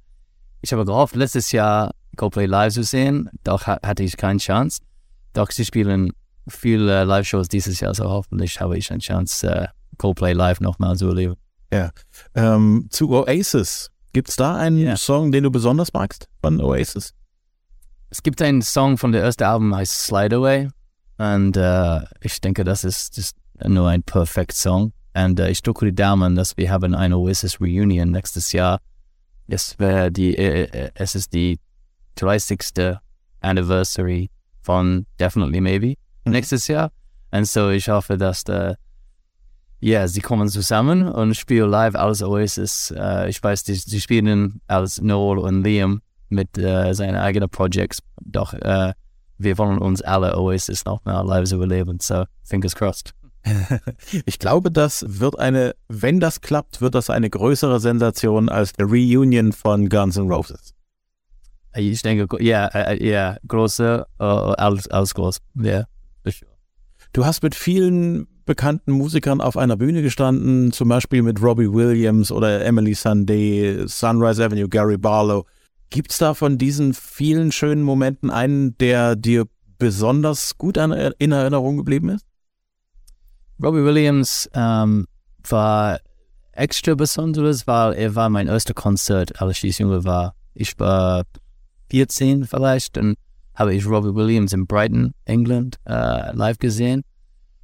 ich 0.61 0.71
habe 0.71 0.85
gehofft, 0.85 1.15
letztes 1.15 1.51
Jahr 1.51 1.91
Coldplay 2.19 2.47
live 2.47 2.73
zu 2.73 2.83
sehen, 2.83 3.29
doch 3.45 3.65
hatte 3.65 4.03
ich 4.03 4.17
keine 4.17 4.39
Chance. 4.39 4.81
Doch 5.31 5.51
sie 5.51 5.63
spielen 5.63 6.11
viele 6.49 7.05
Live-Shows 7.05 7.47
dieses 7.47 7.79
Jahr, 7.79 7.95
so 7.95 8.03
hoffentlich 8.03 8.59
habe 8.59 8.77
ich 8.77 8.91
eine 8.91 8.99
Chance, 8.99 9.49
äh, 9.49 9.67
Coldplay 9.97 10.33
live 10.33 10.59
nochmal 10.59 10.97
zu 10.97 11.07
erleben. 11.07 11.35
Ja. 11.71 11.91
Ähm, 12.35 12.87
zu 12.89 13.11
Oasis. 13.11 13.89
Gibt 14.11 14.29
es 14.29 14.35
da 14.35 14.57
einen 14.57 14.79
yeah. 14.79 14.97
Song, 14.97 15.31
den 15.31 15.45
du 15.45 15.51
besonders 15.51 15.93
magst 15.93 16.27
von 16.41 16.59
Oasis? 16.59 17.13
Es 18.09 18.21
gibt 18.21 18.41
einen 18.41 18.63
Song 18.63 18.97
von 18.97 19.13
der 19.13 19.23
ersten 19.23 19.43
Album, 19.43 19.73
heißt 19.73 20.05
Slide 20.05 20.35
Away. 20.35 20.69
Und 21.19 21.55
uh, 21.55 22.01
ich 22.21 22.41
denke, 22.41 22.65
das 22.65 22.83
ist, 22.83 23.17
ist 23.17 23.37
nur 23.65 23.87
ein 23.87 24.03
perfekt 24.03 24.53
Song. 24.53 24.91
Und 25.13 25.39
uh, 25.39 25.43
ich 25.43 25.61
drücke 25.61 25.85
die 25.85 25.95
Daumen, 25.95 26.35
dass 26.35 26.57
wir 26.57 26.69
haben 26.69 26.95
eine 26.95 27.17
Oasis 27.17 27.61
Reunion 27.61 28.11
nächstes 28.11 28.51
Jahr. 28.51 28.79
Es 29.47 29.79
wäre 29.79 30.11
die, 30.11 30.35
äh, 30.35 30.89
es 30.95 31.15
ist 31.15 31.33
die 31.33 31.59
30. 32.21 32.99
Anniversary 33.41 34.29
von 34.61 35.05
Definitely 35.19 35.61
Maybe 35.61 35.95
mhm. 36.25 36.33
nächstes 36.33 36.67
Jahr. 36.67 36.91
Und 37.31 37.47
so 37.47 37.69
ich 37.69 37.89
hoffe, 37.89 38.17
dass 38.17 38.43
der 38.43 38.77
ja, 39.81 40.09
sie 40.09 40.19
kommen 40.19 40.49
zusammen 40.49 41.07
und 41.07 41.35
spielen 41.35 41.69
live 41.69 41.95
als 41.95 42.21
Oasis. 42.21 42.93
Uh, 42.97 43.27
ich 43.27 43.41
weiß, 43.41 43.63
die, 43.63 43.79
die 43.79 44.01
spielen 44.01 44.59
als 44.67 44.99
Noel 44.99 45.37
und 45.37 45.63
Liam 45.63 46.01
mit 46.27 46.49
uh, 46.57 46.91
seinen 46.91 47.15
eigenen 47.15 47.49
Projects. 47.49 47.99
Doch 48.21 48.51
uh, 48.53 48.91
wir 49.37 49.57
wollen 49.57 49.77
uns 49.77 50.01
alle 50.01 50.37
Oasis 50.37 50.83
noch 50.83 51.05
mal 51.05 51.21
live 51.21 51.49
überleben. 51.53 51.99
So, 52.01 52.25
fingers 52.43 52.75
crossed. 52.75 53.13
Ich 54.25 54.37
glaube, 54.37 54.69
das 54.69 55.05
wird 55.07 55.39
eine, 55.39 55.73
wenn 55.87 56.19
das 56.19 56.41
klappt, 56.41 56.81
wird 56.81 56.93
das 56.93 57.09
eine 57.09 57.29
größere 57.29 57.79
Sensation 57.79 58.49
als 58.49 58.73
der 58.73 58.85
Reunion 58.85 59.53
von 59.53 59.87
Guns 59.87 60.17
N' 60.17 60.29
Roses. 60.29 60.73
Ich 61.75 62.01
denke, 62.01 62.43
ja, 62.43 62.93
ja, 62.95 63.37
größer 63.47 64.07
als, 64.17 64.87
als 64.87 65.13
groß. 65.13 65.37
Ja, 65.61 65.85
Du 67.13 67.25
hast 67.25 67.41
mit 67.41 67.55
vielen 67.55 68.27
bekannten 68.45 68.91
Musikern 68.91 69.41
auf 69.41 69.57
einer 69.57 69.77
Bühne 69.77 70.01
gestanden, 70.01 70.71
zum 70.71 70.89
Beispiel 70.89 71.23
mit 71.23 71.41
Robbie 71.41 71.71
Williams 71.71 72.31
oder 72.31 72.63
Emily 72.63 72.93
Sandé, 72.93 73.87
Sunrise 73.87 74.43
Avenue, 74.43 74.69
Gary 74.69 74.97
Barlow. 74.97 75.45
Gibt 75.89 76.11
es 76.11 76.19
da 76.19 76.33
von 76.33 76.57
diesen 76.57 76.93
vielen 76.93 77.51
schönen 77.51 77.81
Momenten 77.81 78.29
einen, 78.29 78.77
der 78.77 79.15
dir 79.15 79.45
besonders 79.79 80.57
gut 80.57 80.77
in 80.77 81.31
Erinnerung 81.31 81.77
geblieben 81.77 82.09
ist? 82.09 82.25
Robbie 83.61 83.83
Williams 83.83 84.49
ähm, 84.53 85.07
war 85.47 85.99
extra 86.51 86.93
besonderes, 86.93 87.65
weil 87.65 87.93
er 87.93 88.15
war 88.15 88.29
mein 88.29 88.47
erster 88.47 88.73
Konzert, 88.73 89.41
als 89.41 89.63
ich 89.63 89.79
jünger 89.79 90.03
war. 90.03 90.35
Ich 90.53 90.79
war 90.79 91.23
14 91.89 92.45
vielleicht, 92.45 92.97
dann 92.97 93.15
habe 93.55 93.73
ich 93.73 93.85
Robbie 93.85 94.15
Williams 94.15 94.53
in 94.53 94.65
Brighton, 94.65 95.13
England, 95.25 95.77
äh, 95.85 96.33
live 96.33 96.57
gesehen. 96.57 97.03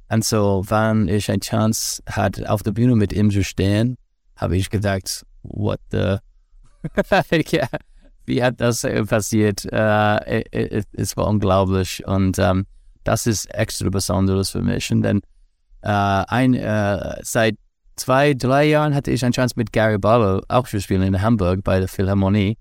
Und 0.08 0.24
so, 0.24 0.62
wenn 0.68 1.08
ich 1.08 1.30
eine 1.30 1.40
Chance 1.40 2.02
hatte, 2.08 2.50
auf 2.50 2.62
der 2.62 2.72
Bühne 2.72 2.94
mit 2.94 3.12
ihm 3.12 3.30
zu 3.30 3.42
stehen, 3.42 3.96
habe 4.36 4.56
ich 4.56 4.70
gedacht, 4.70 5.24
what 5.42 5.80
the... 5.90 6.18
ja, 7.50 7.66
wie 8.26 8.42
hat 8.42 8.60
das 8.60 8.84
äh, 8.84 9.04
passiert? 9.04 9.64
Äh, 9.72 10.44
es 10.92 11.16
war 11.16 11.26
unglaublich 11.26 12.06
und 12.06 12.38
ähm, 12.38 12.66
das 13.04 13.26
ist 13.26 13.46
extra 13.54 13.88
Besonderes 13.88 14.50
für 14.50 14.62
mich. 14.62 14.90
Und 14.92 15.02
dann 15.02 15.20
äh, 15.82 15.88
ein, 15.88 16.54
äh, 16.54 17.16
seit 17.22 17.56
zwei, 17.96 18.34
drei 18.34 18.64
Jahren 18.64 18.94
hatte 18.94 19.10
ich 19.10 19.24
eine 19.24 19.32
Chance 19.32 19.54
mit 19.56 19.72
Gary 19.72 19.98
Barlow 19.98 20.42
auch 20.48 20.68
zu 20.68 20.80
spielen 20.80 21.02
in 21.02 21.22
Hamburg 21.22 21.64
bei 21.64 21.78
der 21.78 21.88
Philharmonie. 21.88 22.58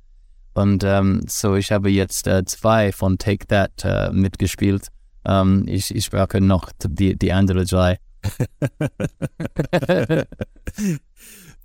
Und 0.55 0.83
ähm, 0.85 1.21
so 1.27 1.55
ich 1.55 1.71
habe 1.71 1.89
jetzt 1.89 2.27
äh, 2.27 2.45
zwei 2.45 2.91
von 2.91 3.17
Take 3.17 3.47
That 3.47 3.83
äh, 3.83 4.11
mitgespielt. 4.11 4.87
Ähm, 5.25 5.65
ich, 5.67 5.93
ich 5.93 6.09
brauche 6.09 6.39
noch 6.39 6.71
die, 6.83 7.17
die 7.17 7.33
andere 7.33 7.65
drei. 7.65 7.97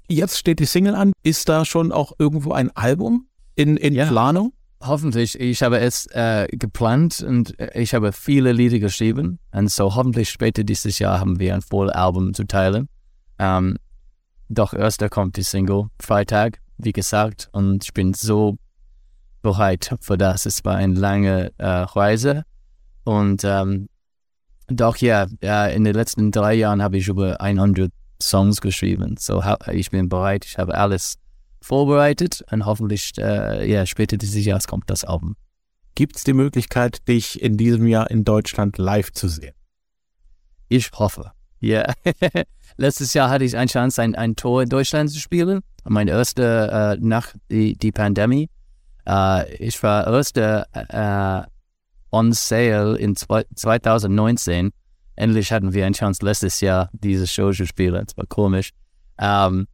Jetzt 0.09 0.39
steht 0.39 0.59
die 0.59 0.67
Single 0.67 0.97
an. 0.97 1.13
Ist 1.23 1.49
da 1.49 1.65
schon 1.65 1.93
auch 1.93 2.13
irgendwo 2.19 2.53
ein 2.53 2.75
Album 2.77 3.29
in, 3.55 3.77
in 3.77 3.95
ja. 3.95 4.07
Planung? 4.07 4.53
Hoffentlich. 4.83 5.39
Ich 5.39 5.63
habe 5.63 5.79
es 5.79 6.07
äh, 6.07 6.49
geplant 6.51 7.23
und 7.23 7.55
ich 7.75 7.95
habe 7.95 8.13
viele 8.13 8.53
Lieder 8.53 8.81
geschrieben. 8.81 9.39
Und 9.53 9.71
so 9.71 9.95
hoffentlich 9.95 10.31
später 10.31 10.65
dieses 10.65 10.99
Jahr 10.99 11.21
haben 11.21 11.39
wir 11.39 11.55
ein 11.55 11.63
Vollalbum 11.63 12.35
zu 12.35 12.45
teilen. 12.45 12.89
Ähm, 13.39 13.77
doch 14.49 14.75
erst 14.75 15.09
kommt 15.11 15.37
die 15.37 15.43
Single 15.43 15.91
Freitag, 16.01 16.59
wie 16.77 16.93
gesagt. 16.93 17.49
Und 17.53 17.85
ich 17.85 17.95
bin 17.95 18.15
so 18.15 18.57
bereit 19.43 19.95
für 20.01 20.19
das. 20.19 20.47
Es 20.47 20.65
war 20.65 20.77
eine 20.77 20.95
lange 20.95 21.53
äh, 21.59 21.67
Reise. 21.67 22.45
Und 23.05 23.43
ähm, 23.45 23.89
doch 24.69 24.97
ja, 24.99 25.25
in 25.67 25.85
den 25.85 25.95
letzten 25.95 26.31
drei 26.31 26.55
Jahren 26.55 26.83
habe 26.83 26.99
ich 26.99 27.09
über 27.09 27.41
100 27.41 27.91
Songs 28.23 28.61
geschrieben. 28.61 29.17
So 29.19 29.43
ich 29.73 29.91
bin 29.91 30.09
bereit, 30.09 30.45
ich 30.45 30.59
habe 30.59 30.77
alles 30.77 31.17
vorbereitet 31.61 32.45
und 32.51 32.65
hoffentlich 32.67 33.13
äh, 33.19 33.71
ja, 33.71 33.85
später 33.87 34.17
dieses 34.17 34.45
Jahr 34.45 34.61
kommt 34.61 34.89
das 34.89 35.05
Album. 35.05 35.37
Gibt 35.95 36.17
es 36.17 36.25
die 36.25 36.33
Möglichkeit, 36.33 37.07
dich 37.09 37.43
in 37.43 37.57
diesem 37.57 37.87
Jahr 37.87 38.11
in 38.11 38.25
Deutschland 38.25 38.79
live 38.79 39.13
zu 39.13 39.29
sehen? 39.29 39.55
Ich 40.69 40.91
hoffe. 40.93 41.33
Ja. 41.59 41.93
Letztes 42.77 43.13
Jahr 43.13 43.29
hatte 43.29 43.45
ich 43.45 43.57
eine 43.57 43.67
Chance, 43.67 44.01
ein, 44.01 44.15
ein 44.15 44.37
Tor 44.37 44.63
in 44.63 44.69
Deutschland 44.69 45.11
zu 45.11 45.19
spielen. 45.19 45.61
Mein 45.85 46.09
erster 46.09 46.93
äh, 46.93 46.99
nach 47.01 47.35
die, 47.51 47.77
die 47.77 47.93
Pandemie. 47.93 48.49
Äh, 49.11 49.55
ich 49.57 49.83
war 49.83 50.07
erster 50.07 50.67
äh, 50.73 51.47
on 52.13 52.33
sale 52.33 52.97
in 52.97 53.17
2019. 53.17 54.71
Endlich 55.17 55.53
hatten 55.53 55.73
wir 55.73 55.85
eine 55.85 55.95
Chance, 55.95 56.25
letztes 56.25 56.61
Jahr 56.61 56.91
diese 56.93 57.27
Show 57.27 57.53
zu 57.53 57.67
spielen. 57.67 58.07
Es 58.07 58.17
war 58.17 58.27
komisch. 58.27 58.71
Ähm, 59.19 59.67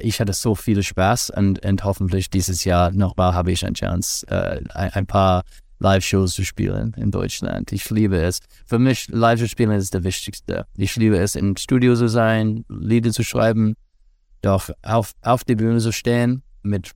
ich 0.00 0.18
hatte 0.20 0.32
so 0.32 0.54
viel 0.54 0.82
Spaß 0.82 1.30
und, 1.30 1.64
und 1.64 1.84
hoffentlich 1.84 2.28
dieses 2.28 2.64
Jahr 2.64 2.90
nochmal 2.90 3.34
habe 3.34 3.52
ich 3.52 3.64
eine 3.64 3.74
Chance, 3.74 4.26
äh, 4.28 4.60
ein, 4.72 5.06
paar 5.06 5.44
Live-Shows 5.78 6.34
zu 6.34 6.44
spielen 6.44 6.94
in 6.96 7.12
Deutschland. 7.12 7.70
Ich 7.70 7.88
liebe 7.90 8.16
es. 8.16 8.40
Für 8.66 8.80
mich, 8.80 9.06
live 9.08 9.38
zu 9.38 9.46
spielen 9.46 9.70
ist 9.70 9.94
das 9.94 10.02
Wichtigste. 10.02 10.66
Ich 10.76 10.96
liebe 10.96 11.18
es, 11.18 11.36
im 11.36 11.56
Studio 11.56 11.94
zu 11.94 12.08
sein, 12.08 12.64
Lieder 12.68 13.12
zu 13.12 13.22
schreiben, 13.22 13.74
doch 14.42 14.70
auf, 14.82 15.12
auf 15.22 15.44
der 15.44 15.54
Bühne 15.54 15.78
zu 15.78 15.92
stehen 15.92 16.42
mit 16.62 16.90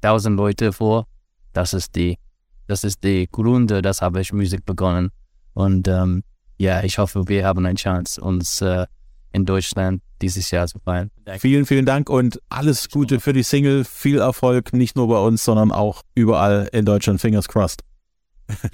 tausend 0.00 0.36
Leuten 0.36 0.72
vor. 0.72 1.06
Das 1.52 1.74
ist 1.74 1.94
die 1.96 2.18
das 2.66 2.84
ist 2.84 3.04
die 3.04 3.28
Gründe, 3.30 3.80
das 3.82 4.02
habe 4.02 4.20
ich 4.20 4.32
Musik 4.32 4.64
begonnen. 4.66 5.10
Und 5.54 5.88
ähm, 5.88 6.22
ja, 6.58 6.82
ich 6.82 6.98
hoffe, 6.98 7.28
wir 7.28 7.46
haben 7.46 7.64
eine 7.64 7.76
Chance, 7.76 8.20
uns 8.20 8.60
äh, 8.60 8.86
in 9.32 9.44
Deutschland 9.44 10.02
dieses 10.22 10.50
Jahr 10.50 10.66
zu 10.66 10.78
feiern. 10.78 11.10
Vielen, 11.38 11.66
vielen 11.66 11.86
Dank 11.86 12.08
und 12.08 12.40
alles 12.48 12.88
Gute 12.88 13.20
für 13.20 13.32
die 13.32 13.42
Single. 13.42 13.84
Viel 13.84 14.18
Erfolg, 14.18 14.72
nicht 14.72 14.96
nur 14.96 15.08
bei 15.08 15.18
uns, 15.18 15.44
sondern 15.44 15.70
auch 15.72 16.02
überall 16.14 16.68
in 16.72 16.84
Deutschland. 16.84 17.20
Fingers 17.20 17.48
crossed. 17.48 17.82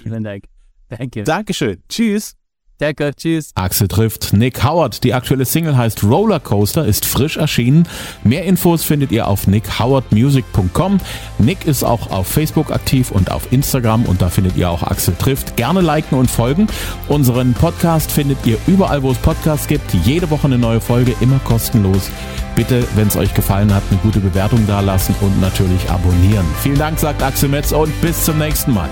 Vielen 0.01 0.23
Dank. 0.23 0.45
Danke. 0.89 1.23
Dankeschön. 1.23 1.83
Tschüss. 1.89 2.35
Danke, 2.79 3.11
tschüss. 3.15 3.51
Axel 3.55 3.87
trifft 3.87 4.33
Nick 4.33 4.63
Howard. 4.63 5.03
Die 5.03 5.13
aktuelle 5.13 5.45
Single 5.45 5.77
heißt 5.77 6.03
Rollercoaster, 6.03 6.85
ist 6.85 7.05
frisch 7.05 7.37
erschienen. 7.37 7.87
Mehr 8.23 8.43
Infos 8.45 8.83
findet 8.83 9.11
ihr 9.11 9.27
auf 9.27 9.47
nickhowardmusic.com. 9.47 10.99
Nick 11.37 11.65
ist 11.65 11.83
auch 11.83 12.09
auf 12.11 12.27
Facebook 12.27 12.71
aktiv 12.71 13.11
und 13.11 13.31
auf 13.31 13.51
Instagram 13.51 14.05
und 14.05 14.21
da 14.21 14.29
findet 14.29 14.57
ihr 14.57 14.69
auch 14.69 14.83
Axel 14.83 15.15
trifft. 15.17 15.55
Gerne 15.55 15.81
liken 15.81 16.17
und 16.17 16.29
folgen. 16.29 16.67
Unseren 17.07 17.53
Podcast 17.53 18.11
findet 18.11 18.45
ihr 18.45 18.57
überall, 18.67 19.03
wo 19.03 19.11
es 19.11 19.17
Podcasts 19.17 19.67
gibt. 19.67 19.93
Jede 20.03 20.29
Woche 20.29 20.47
eine 20.47 20.57
neue 20.57 20.81
Folge, 20.81 21.15
immer 21.21 21.39
kostenlos. 21.39 22.09
Bitte, 22.55 22.85
wenn 22.95 23.07
es 23.07 23.15
euch 23.15 23.33
gefallen 23.33 23.73
hat, 23.73 23.83
eine 23.89 23.99
gute 23.99 24.19
Bewertung 24.19 24.65
dalassen 24.67 25.15
und 25.21 25.41
natürlich 25.41 25.89
abonnieren. 25.89 26.45
Vielen 26.61 26.77
Dank, 26.77 26.99
sagt 26.99 27.23
Axel 27.23 27.49
Metz 27.49 27.71
und 27.71 27.99
bis 28.01 28.25
zum 28.25 28.37
nächsten 28.37 28.73
Mal. 28.73 28.89